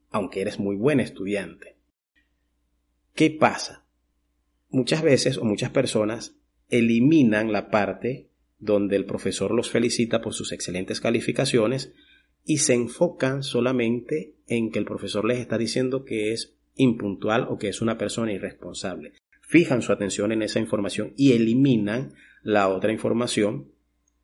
aunque 0.10 0.41
eres 0.41 0.60
muy 0.60 0.75
buen 0.75 1.00
estudiante. 1.00 1.77
¿Qué 3.15 3.29
pasa? 3.29 3.86
Muchas 4.69 5.01
veces 5.01 5.38
o 5.38 5.46
muchas 5.46 5.72
personas 5.72 6.36
eliminan 6.69 7.51
la 7.51 7.69
parte 7.69 8.29
donde 8.60 8.96
el 8.96 9.05
profesor 9.05 9.51
los 9.51 9.69
felicita 9.69 10.22
por 10.22 10.34
sus 10.34 10.51
excelentes 10.51 11.00
calificaciones 11.00 11.93
y 12.46 12.58
se 12.58 12.74
enfocan 12.74 13.43
solamente 13.43 14.34
en 14.48 14.72
que 14.72 14.79
el 14.79 14.86
profesor 14.86 15.25
les 15.25 15.39
está 15.39 15.58
diciendo 15.58 16.03
que 16.03 16.31
es 16.31 16.55
impuntual 16.75 17.48
o 17.50 17.58
que 17.58 17.69
es 17.69 17.81
una 17.81 17.98
persona 17.98 18.31
irresponsable. 18.31 19.13
Fijan 19.41 19.81
su 19.81 19.91
atención 19.91 20.31
en 20.31 20.41
esa 20.41 20.60
información 20.60 21.13
y 21.17 21.34
eliminan 21.34 22.13
la 22.43 22.69
otra 22.69 22.91
información 22.91 23.72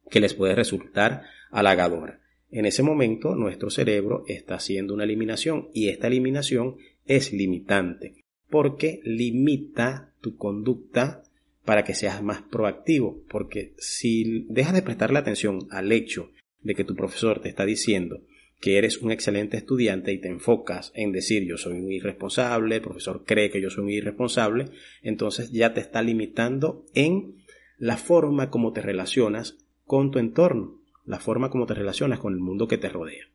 que 0.09 0.19
les 0.19 0.33
puede 0.33 0.55
resultar 0.55 1.23
halagadora. 1.51 2.21
En 2.49 2.65
ese 2.65 2.83
momento 2.83 3.35
nuestro 3.35 3.69
cerebro 3.69 4.23
está 4.27 4.55
haciendo 4.55 4.93
una 4.93 5.03
eliminación 5.03 5.69
y 5.73 5.89
esta 5.89 6.07
eliminación 6.07 6.77
es 7.05 7.33
limitante 7.33 8.25
porque 8.49 9.01
limita 9.03 10.13
tu 10.21 10.37
conducta 10.37 11.23
para 11.65 11.83
que 11.83 11.95
seas 11.95 12.21
más 12.23 12.41
proactivo, 12.43 13.23
porque 13.27 13.73
si 13.77 14.45
dejas 14.49 14.73
de 14.73 14.83
prestarle 14.83 15.19
atención 15.19 15.67
al 15.71 15.91
hecho 15.91 16.31
de 16.65 16.75
que 16.75 16.83
tu 16.83 16.95
profesor 16.95 17.39
te 17.39 17.47
está 17.47 17.65
diciendo 17.65 18.21
que 18.59 18.77
eres 18.77 18.97
un 18.97 19.11
excelente 19.11 19.57
estudiante 19.57 20.11
y 20.11 20.19
te 20.19 20.29
enfocas 20.29 20.91
en 20.95 21.11
decir 21.11 21.45
yo 21.45 21.57
soy 21.57 21.79
un 21.79 21.91
irresponsable, 21.91 22.75
el 22.75 22.81
profesor 22.81 23.23
cree 23.25 23.49
que 23.49 23.61
yo 23.61 23.69
soy 23.69 23.83
un 23.83 23.91
irresponsable, 23.91 24.65
entonces 25.01 25.51
ya 25.51 25.73
te 25.73 25.81
está 25.81 26.01
limitando 26.01 26.85
en 26.93 27.35
la 27.77 27.97
forma 27.97 28.49
como 28.49 28.73
te 28.73 28.81
relacionas 28.81 29.57
con 29.83 30.09
tu 30.09 30.19
entorno, 30.19 30.81
la 31.05 31.19
forma 31.19 31.49
como 31.49 31.65
te 31.65 31.75
relacionas 31.75 32.19
con 32.19 32.33
el 32.33 32.39
mundo 32.39 32.67
que 32.67 32.77
te 32.77 32.89
rodea. 32.89 33.25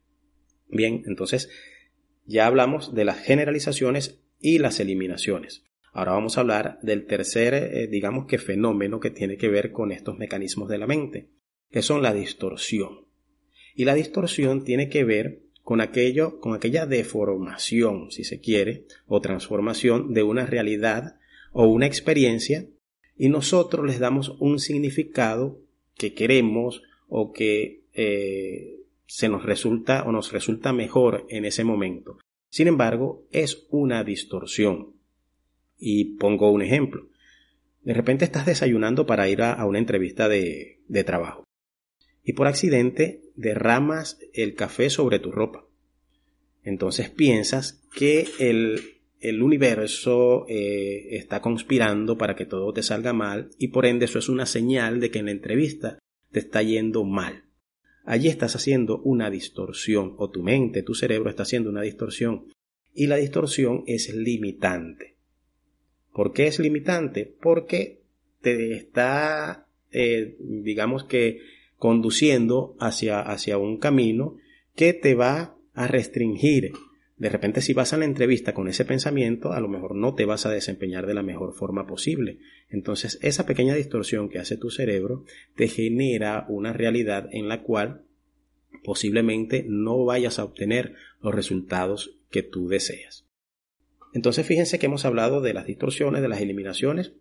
Bien, 0.68 1.02
entonces 1.06 1.48
ya 2.24 2.46
hablamos 2.46 2.94
de 2.94 3.04
las 3.04 3.18
generalizaciones 3.18 4.20
y 4.40 4.58
las 4.58 4.80
eliminaciones. 4.80 5.64
Ahora 5.92 6.12
vamos 6.12 6.36
a 6.36 6.40
hablar 6.40 6.78
del 6.82 7.06
tercer, 7.06 7.54
eh, 7.54 7.86
digamos 7.88 8.26
que 8.26 8.38
fenómeno 8.38 9.00
que 9.00 9.10
tiene 9.10 9.36
que 9.36 9.48
ver 9.48 9.70
con 9.70 9.92
estos 9.92 10.18
mecanismos 10.18 10.68
de 10.68 10.78
la 10.78 10.86
mente, 10.86 11.30
que 11.70 11.82
son 11.82 12.02
la 12.02 12.12
distorsión. 12.12 13.09
Y 13.74 13.84
la 13.84 13.94
distorsión 13.94 14.64
tiene 14.64 14.88
que 14.88 15.04
ver 15.04 15.42
con 15.62 15.80
aquello, 15.80 16.40
con 16.40 16.54
aquella 16.54 16.86
deformación, 16.86 18.10
si 18.10 18.24
se 18.24 18.40
quiere, 18.40 18.86
o 19.06 19.20
transformación 19.20 20.12
de 20.14 20.22
una 20.22 20.46
realidad 20.46 21.16
o 21.52 21.66
una 21.66 21.86
experiencia, 21.86 22.66
y 23.16 23.28
nosotros 23.28 23.86
les 23.86 23.98
damos 23.98 24.30
un 24.40 24.58
significado 24.58 25.60
que 25.94 26.14
queremos 26.14 26.82
o 27.08 27.32
que 27.32 27.84
eh, 27.92 28.80
se 29.06 29.28
nos 29.28 29.44
resulta 29.44 30.04
o 30.04 30.12
nos 30.12 30.32
resulta 30.32 30.72
mejor 30.72 31.26
en 31.28 31.44
ese 31.44 31.64
momento. 31.64 32.18
Sin 32.48 32.66
embargo, 32.66 33.26
es 33.30 33.66
una 33.70 34.02
distorsión. 34.04 34.94
Y 35.78 36.16
pongo 36.16 36.50
un 36.50 36.62
ejemplo. 36.62 37.08
De 37.82 37.94
repente 37.94 38.24
estás 38.24 38.46
desayunando 38.46 39.06
para 39.06 39.28
ir 39.28 39.42
a, 39.42 39.64
una 39.64 39.78
entrevista 39.78 40.28
de 40.28 41.04
trabajo 41.04 41.44
y 42.30 42.32
por 42.32 42.46
accidente 42.46 43.22
derramas 43.34 44.20
el 44.34 44.54
café 44.54 44.88
sobre 44.88 45.18
tu 45.18 45.32
ropa. 45.32 45.66
Entonces 46.62 47.10
piensas 47.10 47.82
que 47.92 48.28
el, 48.38 49.42
universo 49.42 50.46
eh, 50.48 51.16
está 51.16 51.40
conspirando 51.40 52.16
para 52.16 52.36
que 52.36 52.46
todo 52.46 52.72
te 52.72 52.84
salga 52.84 53.12
mal 53.12 53.50
y 53.58 53.68
por 53.68 53.84
ende 53.84 54.04
eso 54.04 54.20
es 54.20 54.28
una 54.28 54.46
señal 54.46 55.00
de 55.00 55.10
que 55.10 55.18
en 55.18 55.24
la 55.24 55.32
entrevista 55.32 55.98
te 56.30 56.38
está 56.38 56.62
yendo 56.62 57.02
mal. 57.02 57.46
Allí 58.04 58.28
estás 58.28 58.54
haciendo 58.54 59.00
una 59.00 59.28
distorsión 59.28 60.14
o 60.16 60.30
tu 60.30 60.44
mente, 60.44 60.84
tu 60.84 60.94
cerebro 60.94 61.30
está 61.30 61.42
haciendo 61.42 61.68
una 61.68 61.82
distorsión 61.82 62.44
y 62.94 63.08
la 63.08 63.16
distorsión 63.16 63.82
es 63.88 64.14
limitante. 64.14 65.16
¿Por 66.12 66.32
qué 66.32 66.46
es 66.46 66.60
limitante? 66.60 67.26
Porque 67.42 68.02
te 68.40 68.74
está, 68.74 69.66
eh, 69.90 70.36
digamos 70.38 71.02
que, 71.02 71.58
conduciendo 71.80 72.76
hacia, 72.78 73.20
hacia 73.20 73.56
un 73.56 73.78
camino 73.78 74.36
que 74.76 74.92
te 74.92 75.14
va 75.14 75.56
a 75.72 75.86
restringir. 75.86 76.72
De 77.16 77.30
repente 77.30 77.62
si 77.62 77.72
vas 77.72 77.94
a 77.94 77.96
la 77.96 78.04
entrevista 78.04 78.52
con 78.52 78.68
ese 78.68 78.84
pensamiento, 78.84 79.52
a 79.52 79.60
lo 79.60 79.68
mejor 79.68 79.94
no 79.94 80.14
te 80.14 80.26
vas 80.26 80.44
a 80.44 80.50
desempeñar 80.50 81.06
de 81.06 81.14
la 81.14 81.22
mejor 81.22 81.54
forma 81.54 81.86
posible. 81.86 82.38
Entonces 82.68 83.18
esa 83.22 83.46
pequeña 83.46 83.74
distorsión 83.74 84.28
que 84.28 84.38
hace 84.38 84.58
tu 84.58 84.68
cerebro 84.68 85.24
te 85.56 85.68
genera 85.68 86.44
una 86.50 86.74
realidad 86.74 87.30
en 87.32 87.48
la 87.48 87.62
cual 87.62 88.04
posiblemente 88.84 89.64
no 89.66 90.04
vayas 90.04 90.38
a 90.38 90.44
obtener 90.44 90.92
los 91.22 91.34
resultados 91.34 92.18
que 92.30 92.42
tú 92.42 92.68
deseas. 92.68 93.26
Entonces 94.12 94.46
fíjense 94.46 94.78
que 94.78 94.84
hemos 94.84 95.06
hablado 95.06 95.40
de 95.40 95.54
las 95.54 95.64
distorsiones, 95.64 96.20
de 96.20 96.28
las 96.28 96.42
eliminaciones 96.42 97.14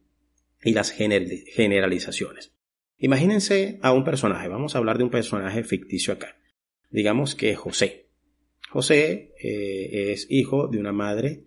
y 0.65 0.73
las 0.73 0.91
generalizaciones. 0.91 2.58
Imagínense 2.99 3.79
a 3.81 3.93
un 3.93 4.03
personaje, 4.03 4.49
vamos 4.49 4.75
a 4.75 4.77
hablar 4.77 4.97
de 4.97 5.05
un 5.05 5.09
personaje 5.09 5.63
ficticio 5.63 6.13
acá. 6.13 6.37
Digamos 6.89 7.33
que 7.33 7.55
José. 7.55 8.09
José 8.69 9.33
eh, 9.41 10.11
es 10.11 10.27
hijo 10.29 10.67
de 10.67 10.79
una 10.79 10.91
madre 10.91 11.45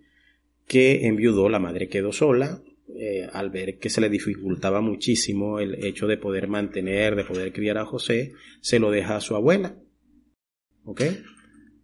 que 0.67 1.07
enviudó, 1.07 1.51
la 1.51 1.59
madre 1.59 1.89
quedó 1.89 2.13
sola, 2.13 2.63
eh, 2.97 3.29
al 3.31 3.51
ver 3.51 3.79
que 3.79 3.91
se 3.91 4.01
le 4.01 4.09
dificultaba 4.09 4.81
muchísimo 4.81 5.61
el 5.61 5.85
hecho 5.85 6.07
de 6.07 6.17
poder 6.17 6.49
mantener, 6.49 7.17
de 7.17 7.25
poder 7.25 7.53
criar 7.53 7.77
a 7.77 7.85
José, 7.85 8.33
se 8.63 8.79
lo 8.79 8.91
deja 8.91 9.17
a 9.17 9.21
su 9.21 9.37
abuela. 9.37 9.77
¿Ok? 10.85 11.03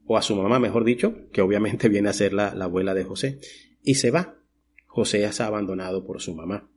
O 0.06 0.16
a 0.16 0.22
su 0.22 0.34
mamá, 0.34 0.58
mejor 0.58 0.84
dicho, 0.84 1.28
que 1.30 1.42
obviamente 1.42 1.88
viene 1.90 2.08
a 2.08 2.14
ser 2.14 2.32
la, 2.32 2.54
la 2.54 2.64
abuela 2.64 2.94
de 2.94 3.04
José. 3.04 3.38
Y 3.82 3.96
se 3.96 4.10
va. 4.10 4.38
José 4.86 5.24
está 5.24 5.46
abandonado 5.46 6.06
por 6.06 6.22
su 6.22 6.34
mamá. 6.34 6.70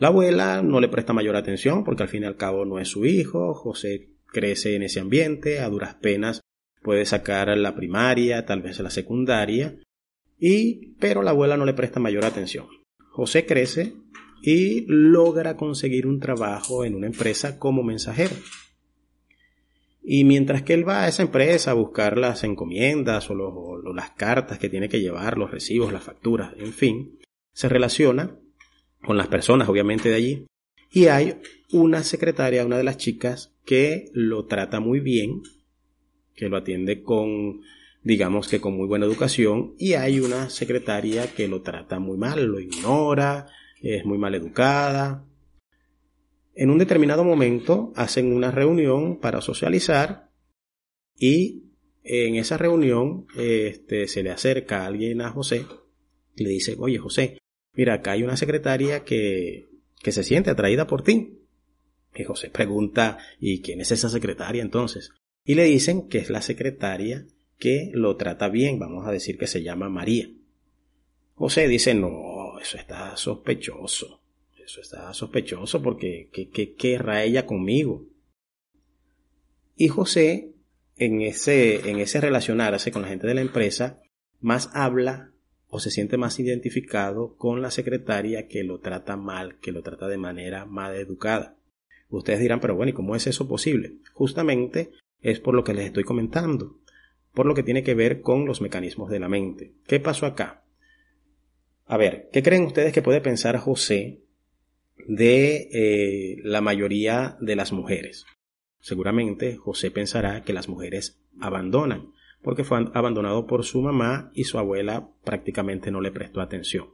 La 0.00 0.08
abuela 0.08 0.62
no 0.62 0.80
le 0.80 0.88
presta 0.88 1.12
mayor 1.12 1.36
atención 1.36 1.84
porque 1.84 2.02
al 2.02 2.08
fin 2.08 2.24
y 2.24 2.26
al 2.26 2.36
cabo 2.36 2.64
no 2.64 2.78
es 2.78 2.88
su 2.88 3.04
hijo. 3.06 3.54
José 3.54 4.08
crece 4.26 4.74
en 4.74 4.82
ese 4.82 4.98
ambiente, 4.98 5.60
a 5.60 5.68
duras 5.68 5.94
penas 5.94 6.40
puede 6.82 7.04
sacar 7.04 7.56
la 7.56 7.74
primaria, 7.74 8.46
tal 8.46 8.62
vez 8.62 8.80
la 8.80 8.90
secundaria, 8.90 9.78
y 10.38 10.94
pero 10.98 11.22
la 11.22 11.30
abuela 11.30 11.56
no 11.56 11.64
le 11.64 11.74
presta 11.74 12.00
mayor 12.00 12.24
atención. 12.24 12.66
José 13.10 13.44
crece 13.44 13.94
y 14.42 14.86
logra 14.88 15.56
conseguir 15.56 16.06
un 16.06 16.20
trabajo 16.20 16.84
en 16.84 16.94
una 16.94 17.06
empresa 17.06 17.58
como 17.58 17.82
mensajero. 17.82 18.34
Y 20.02 20.24
mientras 20.24 20.62
que 20.62 20.72
él 20.72 20.88
va 20.88 21.04
a 21.04 21.08
esa 21.08 21.22
empresa 21.22 21.72
a 21.72 21.74
buscar 21.74 22.16
las 22.16 22.42
encomiendas 22.42 23.28
o, 23.28 23.34
o 23.34 23.92
las 23.92 24.12
cartas 24.12 24.58
que 24.58 24.70
tiene 24.70 24.88
que 24.88 25.00
llevar, 25.00 25.36
los 25.36 25.50
recibos, 25.50 25.92
las 25.92 26.02
facturas, 26.02 26.54
en 26.56 26.72
fin, 26.72 27.18
se 27.52 27.68
relaciona 27.68 28.38
con 29.04 29.16
las 29.16 29.28
personas 29.28 29.68
obviamente 29.68 30.08
de 30.08 30.14
allí 30.14 30.46
y 30.90 31.06
hay 31.06 31.40
una 31.72 32.02
secretaria, 32.02 32.66
una 32.66 32.76
de 32.76 32.84
las 32.84 32.96
chicas 32.96 33.54
que 33.64 34.10
lo 34.12 34.46
trata 34.46 34.80
muy 34.80 35.00
bien, 35.00 35.42
que 36.34 36.48
lo 36.48 36.56
atiende 36.56 37.02
con 37.02 37.60
digamos 38.02 38.48
que 38.48 38.60
con 38.60 38.76
muy 38.76 38.86
buena 38.86 39.06
educación, 39.06 39.74
y 39.78 39.94
hay 39.94 40.20
una 40.20 40.50
secretaria 40.50 41.32
que 41.34 41.48
lo 41.48 41.62
trata 41.62 41.98
muy 41.98 42.16
mal, 42.16 42.44
lo 42.44 42.60
ignora, 42.60 43.46
es 43.82 44.04
muy 44.04 44.18
mal 44.18 44.34
educada. 44.34 45.26
En 46.54 46.70
un 46.70 46.78
determinado 46.78 47.24
momento 47.24 47.92
hacen 47.96 48.32
una 48.32 48.50
reunión 48.50 49.18
para 49.18 49.40
socializar 49.40 50.30
y 51.16 51.64
en 52.02 52.36
esa 52.36 52.56
reunión 52.56 53.26
este, 53.36 54.08
se 54.08 54.22
le 54.22 54.30
acerca 54.30 54.86
alguien 54.86 55.20
a 55.20 55.30
José 55.30 55.66
y 56.34 56.44
le 56.44 56.50
dice, 56.50 56.76
oye 56.78 56.98
José, 56.98 57.38
mira, 57.72 57.94
acá 57.94 58.12
hay 58.12 58.22
una 58.22 58.36
secretaria 58.36 59.04
que, 59.04 59.68
que 60.02 60.12
se 60.12 60.24
siente 60.24 60.50
atraída 60.50 60.86
por 60.86 61.02
ti. 61.02 61.38
Y 62.14 62.24
José 62.24 62.50
pregunta, 62.50 63.18
¿y 63.38 63.60
quién 63.62 63.80
es 63.80 63.92
esa 63.92 64.08
secretaria 64.08 64.62
entonces? 64.62 65.12
Y 65.44 65.54
le 65.54 65.64
dicen 65.64 66.08
que 66.08 66.18
es 66.18 66.30
la 66.30 66.42
secretaria 66.42 67.26
que 67.58 67.90
lo 67.92 68.16
trata 68.16 68.48
bien, 68.48 68.78
vamos 68.78 69.06
a 69.06 69.12
decir 69.12 69.38
que 69.38 69.46
se 69.46 69.62
llama 69.62 69.88
María. 69.88 70.28
José 71.34 71.68
dice, 71.68 71.94
no, 71.94 72.58
eso 72.60 72.76
está 72.76 73.16
sospechoso, 73.16 74.22
eso 74.56 74.80
está 74.80 75.12
sospechoso 75.14 75.80
porque 75.82 76.28
¿qué, 76.32 76.48
qué 76.48 76.74
querrá 76.74 77.22
ella 77.22 77.46
conmigo? 77.46 78.06
Y 79.76 79.88
José, 79.88 80.52
en 80.96 81.22
ese, 81.22 81.88
en 81.88 81.98
ese 81.98 82.20
relacionarse 82.20 82.90
con 82.92 83.02
la 83.02 83.08
gente 83.08 83.26
de 83.26 83.34
la 83.34 83.40
empresa, 83.40 84.02
más 84.40 84.70
habla 84.74 85.32
o 85.70 85.80
se 85.80 85.90
siente 85.90 86.16
más 86.16 86.38
identificado 86.38 87.36
con 87.36 87.62
la 87.62 87.70
secretaria 87.70 88.48
que 88.48 88.64
lo 88.64 88.80
trata 88.80 89.16
mal, 89.16 89.58
que 89.60 89.72
lo 89.72 89.82
trata 89.82 90.08
de 90.08 90.18
manera 90.18 90.66
mal 90.66 90.96
educada. 90.96 91.56
Ustedes 92.08 92.40
dirán, 92.40 92.60
pero 92.60 92.74
bueno, 92.74 92.90
¿y 92.90 92.94
cómo 92.94 93.16
es 93.16 93.26
eso 93.26 93.48
posible? 93.48 93.94
Justamente 94.12 94.90
es 95.20 95.40
por 95.40 95.54
lo 95.54 95.64
que 95.64 95.74
les 95.74 95.86
estoy 95.86 96.04
comentando 96.04 96.80
por 97.34 97.46
lo 97.46 97.54
que 97.54 97.62
tiene 97.62 97.82
que 97.82 97.94
ver 97.94 98.20
con 98.20 98.46
los 98.46 98.60
mecanismos 98.60 99.10
de 99.10 99.20
la 99.20 99.28
mente. 99.28 99.74
¿Qué 99.86 100.00
pasó 100.00 100.26
acá? 100.26 100.64
A 101.86 101.96
ver, 101.96 102.28
¿qué 102.32 102.42
creen 102.42 102.64
ustedes 102.64 102.92
que 102.92 103.02
puede 103.02 103.20
pensar 103.20 103.56
José 103.56 104.22
de 105.06 105.68
eh, 105.72 106.36
la 106.44 106.60
mayoría 106.60 107.36
de 107.40 107.56
las 107.56 107.72
mujeres? 107.72 108.24
Seguramente 108.80 109.56
José 109.56 109.90
pensará 109.90 110.42
que 110.42 110.52
las 110.52 110.68
mujeres 110.68 111.20
abandonan, 111.40 112.12
porque 112.42 112.64
fue 112.64 112.78
abandonado 112.94 113.46
por 113.46 113.64
su 113.64 113.80
mamá 113.80 114.30
y 114.34 114.44
su 114.44 114.58
abuela 114.58 115.10
prácticamente 115.24 115.90
no 115.90 116.00
le 116.00 116.12
prestó 116.12 116.40
atención. 116.40 116.88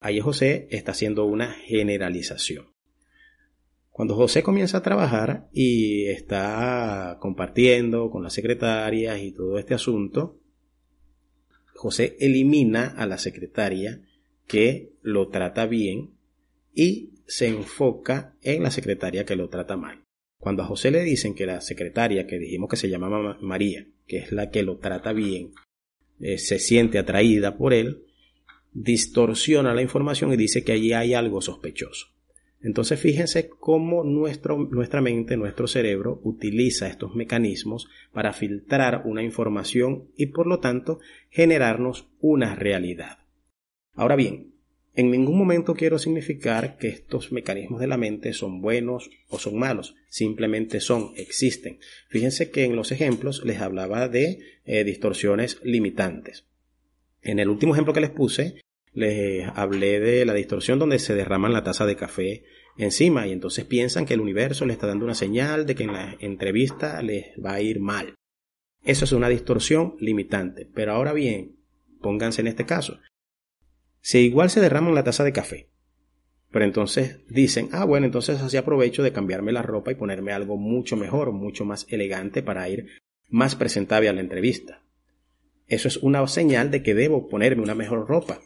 Ahí 0.00 0.20
José 0.20 0.68
está 0.70 0.92
haciendo 0.92 1.24
una 1.24 1.52
generalización. 1.52 2.74
Cuando 3.88 4.16
José 4.16 4.42
comienza 4.42 4.78
a 4.78 4.82
trabajar 4.82 5.48
y 5.52 6.06
está 6.06 7.16
compartiendo 7.20 8.10
con 8.10 8.22
las 8.22 8.34
secretarias 8.34 9.20
y 9.20 9.32
todo 9.32 9.58
este 9.58 9.72
asunto, 9.72 10.40
José 11.74 12.16
elimina 12.18 12.88
a 12.96 13.06
la 13.06 13.18
secretaria 13.18 14.02
que 14.46 14.92
lo 15.00 15.28
trata 15.28 15.66
bien 15.66 16.18
y 16.74 17.14
se 17.26 17.48
enfoca 17.48 18.36
en 18.42 18.62
la 18.62 18.70
secretaria 18.70 19.24
que 19.24 19.36
lo 19.36 19.48
trata 19.48 19.76
mal. 19.76 20.03
Cuando 20.44 20.62
a 20.62 20.66
José 20.66 20.90
le 20.90 21.02
dicen 21.02 21.34
que 21.34 21.46
la 21.46 21.62
secretaria, 21.62 22.26
que 22.26 22.38
dijimos 22.38 22.68
que 22.68 22.76
se 22.76 22.90
llama 22.90 23.38
María, 23.40 23.86
que 24.06 24.18
es 24.18 24.30
la 24.30 24.50
que 24.50 24.62
lo 24.62 24.76
trata 24.76 25.14
bien, 25.14 25.52
eh, 26.20 26.36
se 26.36 26.58
siente 26.58 26.98
atraída 26.98 27.56
por 27.56 27.72
él, 27.72 28.04
distorsiona 28.74 29.72
la 29.72 29.80
información 29.80 30.34
y 30.34 30.36
dice 30.36 30.62
que 30.62 30.72
allí 30.72 30.92
hay 30.92 31.14
algo 31.14 31.40
sospechoso. 31.40 32.08
Entonces 32.60 33.00
fíjense 33.00 33.48
cómo 33.48 34.04
nuestra 34.04 35.00
mente, 35.00 35.38
nuestro 35.38 35.66
cerebro 35.66 36.20
utiliza 36.24 36.88
estos 36.88 37.14
mecanismos 37.14 37.88
para 38.12 38.34
filtrar 38.34 39.00
una 39.06 39.22
información 39.22 40.10
y 40.14 40.26
por 40.26 40.46
lo 40.46 40.60
tanto 40.60 40.98
generarnos 41.30 42.06
una 42.20 42.54
realidad. 42.54 43.20
Ahora 43.94 44.14
bien, 44.14 44.52
en 44.96 45.10
ningún 45.10 45.36
momento 45.36 45.74
quiero 45.74 45.98
significar 45.98 46.76
que 46.78 46.88
estos 46.88 47.32
mecanismos 47.32 47.80
de 47.80 47.88
la 47.88 47.96
mente 47.96 48.32
son 48.32 48.60
buenos 48.60 49.10
o 49.28 49.40
son 49.40 49.58
malos, 49.58 49.96
simplemente 50.08 50.80
son, 50.80 51.12
existen. 51.16 51.80
Fíjense 52.08 52.50
que 52.50 52.64
en 52.64 52.76
los 52.76 52.92
ejemplos 52.92 53.44
les 53.44 53.60
hablaba 53.60 54.08
de 54.08 54.38
eh, 54.64 54.84
distorsiones 54.84 55.58
limitantes. 55.64 56.46
En 57.22 57.40
el 57.40 57.48
último 57.48 57.74
ejemplo 57.74 57.92
que 57.92 58.02
les 58.02 58.10
puse, 58.10 58.60
les 58.92 59.48
hablé 59.54 59.98
de 59.98 60.24
la 60.24 60.34
distorsión 60.34 60.78
donde 60.78 61.00
se 61.00 61.14
derraman 61.14 61.52
la 61.52 61.64
taza 61.64 61.86
de 61.86 61.96
café 61.96 62.44
encima 62.78 63.26
y 63.26 63.32
entonces 63.32 63.64
piensan 63.64 64.06
que 64.06 64.14
el 64.14 64.20
universo 64.20 64.64
les 64.64 64.74
está 64.74 64.86
dando 64.86 65.04
una 65.04 65.14
señal 65.14 65.66
de 65.66 65.74
que 65.74 65.84
en 65.84 65.92
la 65.92 66.16
entrevista 66.20 67.02
les 67.02 67.26
va 67.44 67.54
a 67.54 67.60
ir 67.60 67.80
mal. 67.80 68.14
Eso 68.84 69.04
es 69.04 69.12
una 69.12 69.28
distorsión 69.28 69.96
limitante. 69.98 70.68
Pero 70.72 70.92
ahora 70.92 71.12
bien, 71.12 71.56
pónganse 72.00 72.42
en 72.42 72.48
este 72.48 72.66
caso. 72.66 73.00
Si 74.06 74.18
igual 74.18 74.50
se 74.50 74.60
derraman 74.60 74.94
la 74.94 75.02
taza 75.02 75.24
de 75.24 75.32
café, 75.32 75.70
pero 76.50 76.66
entonces 76.66 77.20
dicen, 77.30 77.70
ah, 77.72 77.86
bueno, 77.86 78.04
entonces 78.04 78.38
así 78.42 78.58
aprovecho 78.58 79.02
de 79.02 79.14
cambiarme 79.14 79.50
la 79.50 79.62
ropa 79.62 79.92
y 79.92 79.94
ponerme 79.94 80.32
algo 80.32 80.58
mucho 80.58 80.94
mejor, 80.94 81.32
mucho 81.32 81.64
más 81.64 81.86
elegante 81.88 82.42
para 82.42 82.68
ir 82.68 82.86
más 83.30 83.56
presentable 83.56 84.10
a 84.10 84.12
la 84.12 84.20
entrevista. 84.20 84.82
Eso 85.68 85.88
es 85.88 85.96
una 85.96 86.26
señal 86.28 86.70
de 86.70 86.82
que 86.82 86.94
debo 86.94 87.28
ponerme 87.28 87.62
una 87.62 87.74
mejor 87.74 88.06
ropa. 88.06 88.42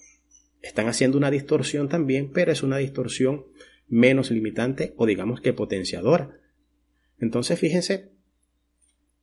Están 0.62 0.86
haciendo 0.86 1.18
una 1.18 1.32
distorsión 1.32 1.88
también, 1.88 2.30
pero 2.30 2.52
es 2.52 2.62
una 2.62 2.76
distorsión 2.76 3.46
menos 3.88 4.30
limitante 4.30 4.94
o 4.96 5.06
digamos 5.06 5.40
que 5.40 5.54
potenciadora. 5.54 6.38
Entonces 7.18 7.58
fíjense 7.58 8.12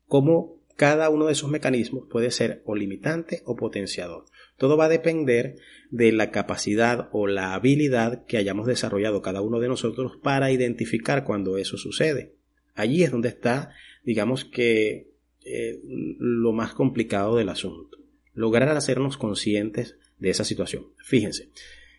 cómo 0.05 0.59
cada 0.75 1.09
uno 1.09 1.27
de 1.27 1.31
esos 1.31 1.49
mecanismos 1.49 2.09
puede 2.11 2.29
ser 2.29 2.61
o 2.65 2.75
limitante 2.75 3.41
o 3.45 3.55
potenciador. 3.55 4.25
Todo 4.57 4.77
va 4.77 4.85
a 4.85 4.89
depender 4.89 5.57
de 5.91 6.11
la 6.11 6.31
capacidad 6.31 7.09
o 7.11 7.27
la 7.27 7.53
habilidad 7.53 8.25
que 8.25 8.37
hayamos 8.37 8.67
desarrollado 8.67 9.21
cada 9.21 9.41
uno 9.41 9.59
de 9.59 9.67
nosotros 9.67 10.17
para 10.21 10.51
identificar 10.51 11.23
cuando 11.23 11.57
eso 11.57 11.77
sucede. 11.77 12.33
Allí 12.73 13.03
es 13.03 13.11
donde 13.11 13.29
está, 13.29 13.71
digamos 14.03 14.45
que, 14.45 15.11
eh, 15.45 15.79
lo 16.19 16.53
más 16.53 16.73
complicado 16.73 17.35
del 17.35 17.49
asunto. 17.49 17.97
Lograr 18.33 18.69
hacernos 18.69 19.17
conscientes 19.17 19.97
de 20.19 20.29
esa 20.29 20.43
situación. 20.43 20.87
Fíjense, 20.97 21.49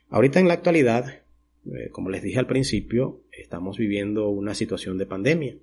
ahorita 0.08 0.40
en 0.40 0.48
la 0.48 0.54
actualidad, 0.54 1.22
eh, 1.66 1.90
como 1.90 2.10
les 2.10 2.22
dije 2.22 2.38
al 2.38 2.46
principio, 2.46 3.22
estamos 3.32 3.78
viviendo 3.78 4.28
una 4.28 4.54
situación 4.54 4.98
de 4.98 5.06
pandemia. 5.06 5.56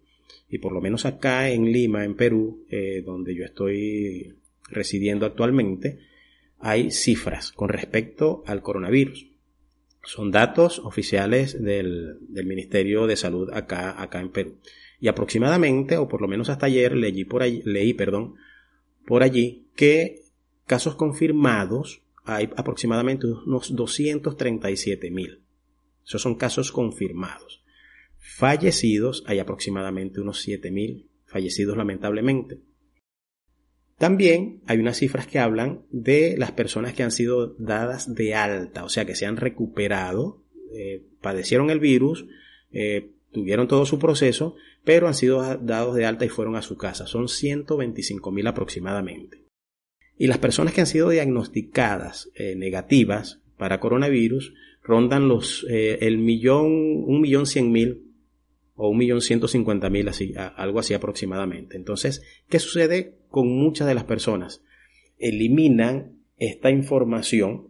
Y 0.50 0.60
por 0.60 0.74
lo 0.74 0.82
menos 0.82 1.06
acá 1.06 1.50
en 1.50 1.72
Lima, 1.72 2.06
en 2.06 2.16
Perú, 2.16 2.66
eh, 2.70 3.04
donde 3.06 3.36
yo 3.36 3.44
estoy 3.44 4.36
residiendo 4.70 5.26
actualmente, 5.26 6.00
hay 6.64 6.92
cifras 6.92 7.52
con 7.52 7.68
respecto 7.68 8.42
al 8.48 8.62
coronavirus. 8.62 9.28
Son 10.06 10.32
datos 10.32 10.80
oficiales 10.80 11.62
del, 11.62 12.18
Ministerio 12.30 13.06
de 13.06 13.18
Salud 13.18 13.50
acá, 13.54 14.10
en 14.14 14.30
Perú. 14.30 14.58
Y 15.00 15.10
aproximadamente, 15.10 15.98
o 15.98 16.08
por 16.08 16.22
lo 16.22 16.28
menos 16.30 16.50
hasta 16.50 16.68
ayer, 16.68 16.96
leí 16.96 17.26
por 17.26 17.44
allí, 17.44 17.94
perdón, 17.94 18.36
por 19.06 19.24
allí 19.24 19.68
que 19.76 20.22
casos 20.66 20.96
confirmados 20.96 22.02
hay 22.24 22.50
aproximadamente 22.56 23.28
unos 23.28 23.76
237 23.76 25.12
mil. 25.12 25.44
Esos 26.06 26.22
son 26.22 26.36
casos 26.36 26.72
confirmados. 26.72 27.62
Fallecidos 28.20 29.26
hay 29.28 29.40
aproximadamente 29.40 30.22
unos 30.22 30.42
7 30.42 30.72
mil 30.72 31.10
fallecidos 31.26 31.76
lamentablemente. 31.76 32.62
También 33.98 34.62
hay 34.66 34.80
unas 34.80 34.98
cifras 34.98 35.28
que 35.28 35.40
hablan 35.40 35.84
de 35.92 36.36
las 36.38 36.52
personas 36.52 36.94
que 36.94 37.04
han 37.04 37.12
sido 37.12 37.56
dadas 37.58 38.14
de 38.14 38.36
alta, 38.36 38.84
o 38.84 38.90
sea, 38.90 39.06
que 39.06 39.16
se 39.16 39.26
han 39.26 39.38
recuperado, 39.38 40.44
eh, 40.74 41.04
padecieron 41.22 41.70
el 41.70 41.80
virus, 41.80 42.26
eh, 42.72 43.12
tuvieron 43.32 43.68
todo 43.68 43.86
su 43.86 44.00
proceso, 44.00 44.56
pero 44.84 45.08
han 45.08 45.14
sido 45.14 45.42
dados 45.58 45.96
de 45.96 46.06
alta 46.06 46.26
y 46.26 46.30
fueron 46.30 46.56
a 46.56 46.62
su 46.62 46.78
casa. 46.78 47.08
Son 47.08 47.28
125 47.28 48.32
mil 48.32 48.48
aproximadamente. 48.48 49.44
Y 50.18 50.28
las 50.28 50.38
personas 50.38 50.74
que 50.74 50.82
han 50.82 50.88
sido 50.88 51.10
diagnosticadas 51.10 52.30
eh, 52.36 52.56
negativas 52.56 53.42
para 53.58 53.80
coronavirus 53.80 54.54
rondan 54.84 55.28
los 55.30 55.66
el 55.70 56.18
millón, 56.18 56.66
un 57.06 57.22
millón 57.22 57.46
cien 57.46 57.72
mil 57.72 58.13
o 58.76 58.90
un 58.90 58.98
millón 58.98 59.22
ciento 59.22 59.48
cincuenta 59.48 59.90
mil, 59.90 60.08
así, 60.08 60.34
algo 60.56 60.80
así 60.80 60.94
aproximadamente. 60.94 61.78
Entonces, 61.78 62.24
¿qué 62.50 62.60
sucede 62.60 63.16
con 63.30 63.48
muchas 63.48 63.88
de 63.88 63.96
las 63.96 64.04
personas? 64.04 64.64
Eliminan 65.18 66.20
esta 66.38 66.72
información 66.72 67.70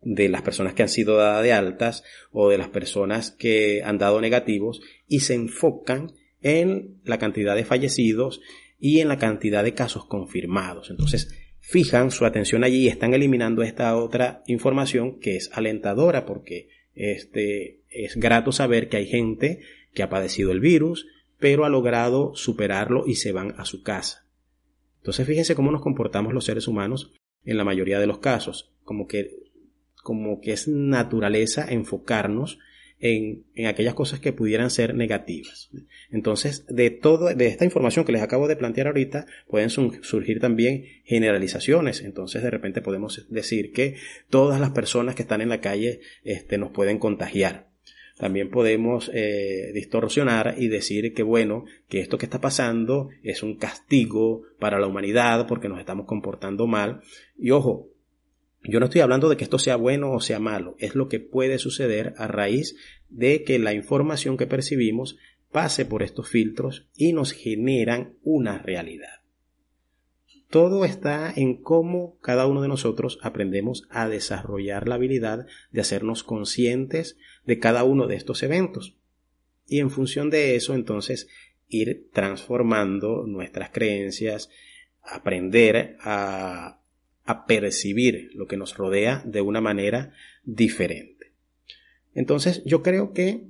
de 0.00 0.28
las 0.28 0.42
personas 0.42 0.74
que 0.74 0.82
han 0.82 0.88
sido 0.88 1.16
dadas 1.16 1.42
de 1.42 1.52
altas 1.52 2.04
o 2.30 2.48
de 2.48 2.58
las 2.58 2.68
personas 2.68 3.32
que 3.32 3.82
han 3.82 3.98
dado 3.98 4.20
negativos 4.20 4.80
y 5.08 5.20
se 5.20 5.34
enfocan 5.34 6.12
en 6.42 7.00
la 7.04 7.18
cantidad 7.18 7.56
de 7.56 7.64
fallecidos 7.64 8.40
y 8.78 9.00
en 9.00 9.08
la 9.08 9.18
cantidad 9.18 9.64
de 9.64 9.74
casos 9.74 10.06
confirmados. 10.06 10.90
Entonces, 10.90 11.34
fijan 11.60 12.12
su 12.12 12.24
atención 12.24 12.62
allí 12.62 12.84
y 12.84 12.88
están 12.88 13.14
eliminando 13.14 13.62
esta 13.62 13.96
otra 13.96 14.44
información 14.46 15.18
que 15.18 15.36
es 15.36 15.50
alentadora 15.52 16.24
porque 16.24 16.68
este, 16.94 17.80
es 17.90 18.16
grato 18.16 18.52
saber 18.52 18.88
que 18.88 18.98
hay 18.98 19.06
gente 19.06 19.60
que 19.96 20.04
ha 20.04 20.10
padecido 20.10 20.52
el 20.52 20.60
virus, 20.60 21.08
pero 21.38 21.64
ha 21.64 21.68
logrado 21.68 22.32
superarlo 22.34 23.04
y 23.06 23.16
se 23.16 23.32
van 23.32 23.54
a 23.56 23.64
su 23.64 23.82
casa. 23.82 24.26
Entonces 24.98 25.26
fíjense 25.26 25.56
cómo 25.56 25.72
nos 25.72 25.82
comportamos 25.82 26.32
los 26.32 26.44
seres 26.44 26.68
humanos 26.68 27.12
en 27.44 27.56
la 27.56 27.64
mayoría 27.64 27.98
de 27.98 28.06
los 28.06 28.18
casos, 28.18 28.72
como 28.84 29.08
que, 29.08 29.30
como 30.02 30.40
que 30.40 30.52
es 30.52 30.68
naturaleza 30.68 31.66
enfocarnos 31.68 32.58
en, 32.98 33.44
en, 33.54 33.66
aquellas 33.66 33.94
cosas 33.94 34.20
que 34.20 34.32
pudieran 34.32 34.70
ser 34.70 34.94
negativas. 34.94 35.70
Entonces, 36.10 36.66
de 36.66 36.90
todo, 36.90 37.34
de 37.34 37.46
esta 37.46 37.64
información 37.64 38.04
que 38.04 38.12
les 38.12 38.22
acabo 38.22 38.48
de 38.48 38.56
plantear 38.56 38.88
ahorita, 38.88 39.26
pueden 39.48 39.70
surgir 39.70 40.40
también 40.40 40.84
generalizaciones. 41.04 42.02
Entonces, 42.02 42.42
de 42.42 42.50
repente 42.50 42.82
podemos 42.82 43.26
decir 43.30 43.72
que 43.72 43.96
todas 44.28 44.60
las 44.60 44.70
personas 44.70 45.14
que 45.14 45.22
están 45.22 45.40
en 45.40 45.50
la 45.50 45.60
calle, 45.60 46.00
este, 46.24 46.58
nos 46.58 46.70
pueden 46.70 46.98
contagiar 46.98 47.65
también 48.16 48.50
podemos 48.50 49.10
eh, 49.12 49.72
distorsionar 49.74 50.54
y 50.56 50.68
decir 50.68 51.12
que 51.12 51.22
bueno, 51.22 51.64
que 51.88 52.00
esto 52.00 52.16
que 52.16 52.26
está 52.26 52.40
pasando 52.40 53.10
es 53.22 53.42
un 53.42 53.56
castigo 53.56 54.42
para 54.58 54.80
la 54.80 54.86
humanidad 54.86 55.46
porque 55.46 55.68
nos 55.68 55.78
estamos 55.78 56.06
comportando 56.06 56.66
mal. 56.66 57.02
Y 57.38 57.50
ojo, 57.50 57.90
yo 58.64 58.80
no 58.80 58.86
estoy 58.86 59.02
hablando 59.02 59.28
de 59.28 59.36
que 59.36 59.44
esto 59.44 59.58
sea 59.58 59.76
bueno 59.76 60.12
o 60.12 60.20
sea 60.20 60.38
malo, 60.38 60.76
es 60.78 60.94
lo 60.94 61.08
que 61.08 61.20
puede 61.20 61.58
suceder 61.58 62.14
a 62.16 62.26
raíz 62.26 62.74
de 63.08 63.44
que 63.44 63.58
la 63.58 63.74
información 63.74 64.36
que 64.36 64.46
percibimos 64.46 65.18
pase 65.52 65.84
por 65.84 66.02
estos 66.02 66.28
filtros 66.28 66.88
y 66.96 67.12
nos 67.12 67.32
generan 67.32 68.14
una 68.22 68.58
realidad. 68.58 69.15
Todo 70.50 70.84
está 70.84 71.32
en 71.34 71.60
cómo 71.60 72.18
cada 72.20 72.46
uno 72.46 72.62
de 72.62 72.68
nosotros 72.68 73.18
aprendemos 73.22 73.86
a 73.90 74.08
desarrollar 74.08 74.86
la 74.86 74.94
habilidad 74.94 75.46
de 75.72 75.80
hacernos 75.80 76.22
conscientes 76.22 77.18
de 77.44 77.58
cada 77.58 77.82
uno 77.82 78.06
de 78.06 78.14
estos 78.14 78.42
eventos. 78.42 78.96
Y 79.66 79.80
en 79.80 79.90
función 79.90 80.30
de 80.30 80.54
eso, 80.54 80.74
entonces, 80.74 81.28
ir 81.68 82.08
transformando 82.12 83.26
nuestras 83.26 83.70
creencias, 83.70 84.50
aprender 85.02 85.96
a, 86.00 86.80
percibir 87.48 88.30
lo 88.34 88.46
que 88.46 88.56
nos 88.56 88.76
rodea 88.76 89.20
de 89.26 89.40
una 89.40 89.60
manera 89.60 90.12
diferente. 90.44 91.32
Entonces, 92.14 92.62
yo 92.64 92.84
creo 92.84 93.12
que 93.12 93.48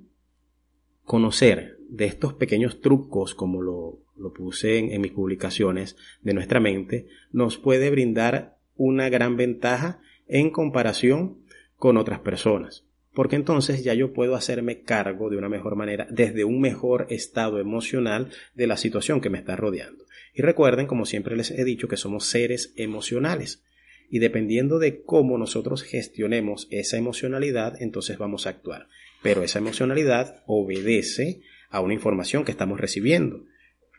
conocer 1.04 1.76
de 1.90 2.06
estos 2.06 2.32
pequeños 2.32 2.80
trucos, 2.80 3.34
como 3.34 3.60
lo, 3.60 4.05
lo 4.18 4.32
puse 4.32 4.78
en, 4.78 4.92
en, 4.92 5.00
mis 5.00 5.12
publicaciones, 5.12 5.96
de 6.22 6.34
nuestra 6.34 6.60
mente, 6.60 7.06
nos 7.32 7.58
puede 7.58 7.90
brindar 7.90 8.56
una 8.76 9.08
gran 9.08 9.36
ventaja 9.36 10.00
en 10.26 10.50
comparación 10.50 11.38
con 11.76 11.96
otras 11.96 12.20
personas 12.20 12.86
porque 13.16 13.36
entonces 13.36 13.82
ya 13.82 13.94
yo 13.94 14.12
puedo 14.12 14.36
hacerme 14.36 14.82
cargo 14.82 15.30
de 15.30 15.38
una 15.38 15.48
mejor 15.48 15.74
manera, 15.74 16.06
desde 16.10 16.44
un 16.44 16.60
mejor 16.60 17.06
estado 17.08 17.58
emocional 17.58 18.28
de 18.54 18.66
la 18.66 18.76
situación 18.76 19.22
que 19.22 19.30
me 19.30 19.38
está 19.38 19.56
rodeando. 19.56 20.04
Y 20.34 20.42
recuerden, 20.42 20.86
como 20.86 21.06
siempre 21.06 21.34
les 21.34 21.50
he 21.50 21.64
dicho, 21.64 21.88
que 21.88 21.96
somos 21.96 22.26
seres 22.26 22.74
emocionales. 22.76 23.64
Y 24.10 24.18
dependiendo 24.18 24.78
de 24.78 25.00
cómo 25.00 25.38
nosotros 25.38 25.82
gestionemos 25.82 26.68
esa 26.70 26.98
emocionalidad, 26.98 27.80
entonces 27.80 28.18
vamos 28.18 28.46
a 28.46 28.50
actuar. 28.50 28.88
Pero 29.22 29.42
esa 29.42 29.60
emocionalidad 29.60 30.42
obedece 30.44 31.40
a 31.70 31.80
una 31.80 31.94
información 31.94 32.44
que 32.44 32.52
estamos 32.52 32.78
recibiendo. 32.78 33.46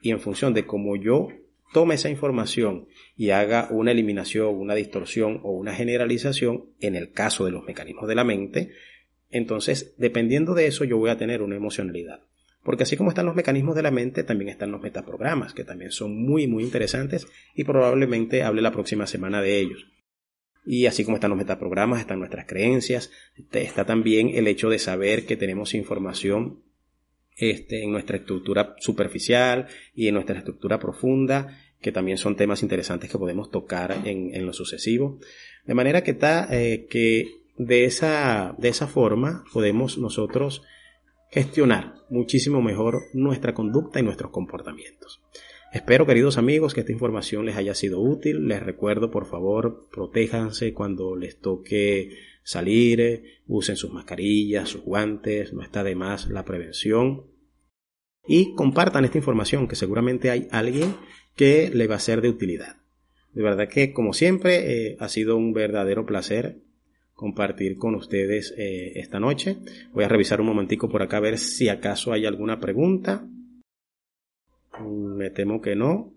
Y 0.07 0.11
en 0.11 0.21
función 0.21 0.53
de 0.53 0.65
cómo 0.65 0.95
yo 0.95 1.27
tome 1.73 1.95
esa 1.95 2.09
información 2.09 2.87
y 3.17 3.31
haga 3.31 3.67
una 3.71 3.91
eliminación, 3.91 4.55
una 4.55 4.73
distorsión 4.73 5.41
o 5.43 5.51
una 5.51 5.73
generalización, 5.75 6.67
en 6.79 6.95
el 6.95 7.11
caso 7.11 7.43
de 7.43 7.51
los 7.51 7.65
mecanismos 7.65 8.07
de 8.07 8.15
la 8.15 8.23
mente, 8.23 8.71
entonces, 9.29 9.95
dependiendo 9.97 10.53
de 10.53 10.67
eso, 10.67 10.85
yo 10.85 10.97
voy 10.97 11.09
a 11.09 11.17
tener 11.17 11.41
una 11.41 11.57
emocionalidad. 11.57 12.21
Porque 12.63 12.83
así 12.83 12.95
como 12.95 13.09
están 13.09 13.25
los 13.25 13.35
mecanismos 13.35 13.75
de 13.75 13.81
la 13.81 13.91
mente, 13.91 14.23
también 14.23 14.47
están 14.47 14.71
los 14.71 14.81
metaprogramas, 14.81 15.53
que 15.53 15.65
también 15.65 15.91
son 15.91 16.15
muy, 16.15 16.47
muy 16.47 16.63
interesantes 16.63 17.27
y 17.53 17.65
probablemente 17.65 18.43
hable 18.43 18.61
la 18.61 18.71
próxima 18.71 19.07
semana 19.07 19.41
de 19.41 19.59
ellos. 19.59 19.87
Y 20.65 20.85
así 20.85 21.03
como 21.03 21.17
están 21.17 21.31
los 21.31 21.37
metaprogramas, 21.37 21.99
están 21.99 22.19
nuestras 22.19 22.45
creencias, 22.45 23.11
está 23.51 23.83
también 23.83 24.29
el 24.35 24.47
hecho 24.47 24.69
de 24.69 24.79
saber 24.79 25.25
que 25.25 25.35
tenemos 25.35 25.73
información 25.73 26.63
este, 27.37 27.83
en 27.83 27.91
nuestra 27.91 28.17
estructura 28.17 28.75
superficial 28.79 29.67
y 29.95 30.07
en 30.07 30.15
nuestra 30.15 30.37
estructura 30.37 30.79
profunda, 30.79 31.57
que 31.79 31.91
también 31.91 32.17
son 32.17 32.35
temas 32.35 32.63
interesantes 32.63 33.09
que 33.09 33.17
podemos 33.17 33.51
tocar 33.51 33.95
en, 34.05 34.45
lo 34.45 34.53
sucesivo. 34.53 35.19
De 35.65 35.75
manera 35.75 36.03
que 36.03 36.11
está, 36.11 36.47
eh, 36.51 36.87
que 36.89 37.27
de 37.57 37.85
esa, 37.85 38.55
de 38.57 38.69
esa 38.69 38.87
forma 38.87 39.43
podemos 39.53 39.97
nosotros 39.97 40.63
gestionar 41.31 41.95
muchísimo 42.09 42.61
mejor 42.61 43.01
nuestra 43.13 43.53
conducta 43.53 43.99
y 43.99 44.03
nuestros 44.03 44.31
comportamientos. 44.31 45.21
Espero, 45.73 46.05
queridos 46.05 46.37
amigos, 46.37 46.73
que 46.73 46.79
esta 46.79 46.93
información 46.93 47.45
les 47.45 47.57
haya 47.57 47.75
sido 47.75 47.99
útil. 47.99 48.47
Les 48.47 48.63
recuerdo, 48.63 49.11
por 49.11 49.25
favor, 49.25 49.87
protéjanse 49.91 50.73
cuando 50.73 51.15
les 51.15 51.39
toque 51.39 52.17
salir, 52.47 53.41
usen 53.45 53.75
sus 53.75 53.91
mascarillas, 53.91 54.69
sus 54.69 54.81
guantes, 54.81 55.51
no 55.51 55.61
está 55.61 55.83
de 55.83 55.95
más 55.95 56.29
la 56.29 56.45
prevención. 56.45 57.25
Y 58.25 58.55
compartan 58.55 59.03
esta 59.03 59.17
información, 59.17 59.67
que 59.67 59.75
seguramente 59.75 60.31
hay 60.31 60.47
alguien 60.49 60.95
que 61.35 61.69
le 61.69 61.87
va 61.87 61.95
a 61.95 61.99
ser 61.99 62.21
de 62.21 62.29
utilidad. 62.29 62.77
De 63.33 63.43
verdad 63.43 63.67
que, 63.67 63.91
como 63.91 64.13
siempre, 64.13 64.91
eh, 64.91 64.97
ha 65.01 65.09
sido 65.09 65.35
un 65.35 65.51
verdadero 65.51 66.05
placer 66.05 66.61
compartir 67.13 67.77
con 67.77 67.95
ustedes 67.95 68.53
eh, 68.57 68.93
esta 68.95 69.19
noche. 69.19 69.57
Voy 69.91 70.05
a 70.05 70.07
revisar 70.07 70.39
un 70.39 70.47
momentico 70.47 70.87
por 70.87 71.01
acá 71.01 71.17
a 71.17 71.21
ver 71.21 71.39
si 71.39 71.67
acaso 71.67 72.13
hay 72.13 72.25
alguna 72.25 72.61
pregunta. 72.61 73.27
Me 74.79 75.31
temo 75.31 75.59
que 75.59 75.75
no. 75.75 76.13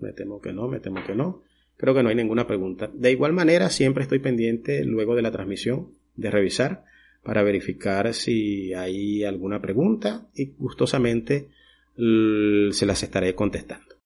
Me 0.00 0.12
temo 0.12 0.40
que 0.40 0.52
no, 0.52 0.66
me 0.66 0.80
temo 0.80 1.04
que 1.06 1.14
no. 1.14 1.44
Creo 1.82 1.96
que 1.96 2.04
no 2.04 2.10
hay 2.10 2.14
ninguna 2.14 2.46
pregunta. 2.46 2.88
De 2.94 3.10
igual 3.10 3.32
manera, 3.32 3.68
siempre 3.68 4.04
estoy 4.04 4.20
pendiente 4.20 4.84
luego 4.84 5.16
de 5.16 5.22
la 5.22 5.32
transmisión 5.32 5.88
de 6.14 6.30
revisar 6.30 6.84
para 7.24 7.42
verificar 7.42 8.14
si 8.14 8.72
hay 8.72 9.24
alguna 9.24 9.60
pregunta 9.60 10.28
y 10.32 10.52
gustosamente 10.58 11.48
se 11.96 12.86
las 12.86 13.02
estaré 13.02 13.34
contestando. 13.34 13.96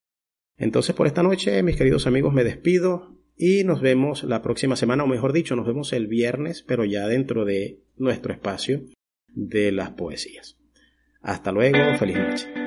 Entonces 0.56 0.94
por 0.94 1.06
esta 1.06 1.22
noche, 1.22 1.62
mis 1.62 1.76
queridos 1.76 2.06
amigos, 2.06 2.32
me 2.32 2.44
despido. 2.44 3.14
Y 3.36 3.64
nos 3.64 3.82
vemos 3.82 4.24
la 4.24 4.40
próxima 4.40 4.74
semana, 4.74 5.04
o 5.04 5.06
mejor 5.06 5.34
dicho, 5.34 5.54
nos 5.54 5.66
vemos 5.66 5.92
el 5.92 6.06
viernes, 6.06 6.62
pero 6.66 6.86
ya 6.86 7.06
dentro 7.06 7.44
de 7.44 7.80
nuestro 7.98 8.32
espacio 8.32 8.84
de 9.28 9.70
las 9.70 9.90
poesías. 9.90 10.56
Hasta 11.20 11.52
luego, 11.52 11.98
feliz 11.98 12.16
noche. 12.16 12.65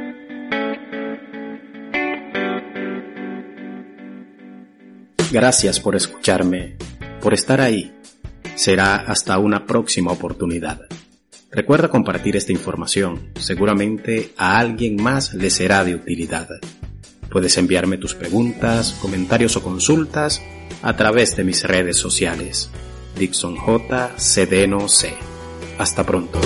Gracias 5.32 5.80
por 5.80 5.96
escucharme, 5.96 6.76
por 7.22 7.36
estar 7.36 7.62
ahí. 7.62 7.94
Será 8.56 8.96
hasta 8.96 9.38
una 9.38 9.66
próxima 9.66 10.12
oportunidad. 10.12 10.82
Recuerda 11.52 11.88
compartir 11.88 12.36
esta 12.36 12.52
información, 12.52 13.30
seguramente 13.40 14.34
a 14.38 14.58
alguien 14.58 15.02
más 15.02 15.34
le 15.34 15.50
será 15.50 15.84
de 15.84 15.96
utilidad. 15.96 16.48
Puedes 17.30 17.58
enviarme 17.58 17.98
tus 17.98 18.16
preguntas, 18.16 18.98
comentarios 19.02 19.56
o 19.56 19.62
consultas 19.62 20.42
a 20.82 20.96
través 20.96 21.36
de 21.36 21.44
mis 21.44 21.64
redes 21.64 21.98
sociales. 21.98 22.72
Dixon 23.18 23.56
J. 23.56 24.14
C. 24.18 25.14
Hasta 25.78 26.04
pronto. 26.04 26.40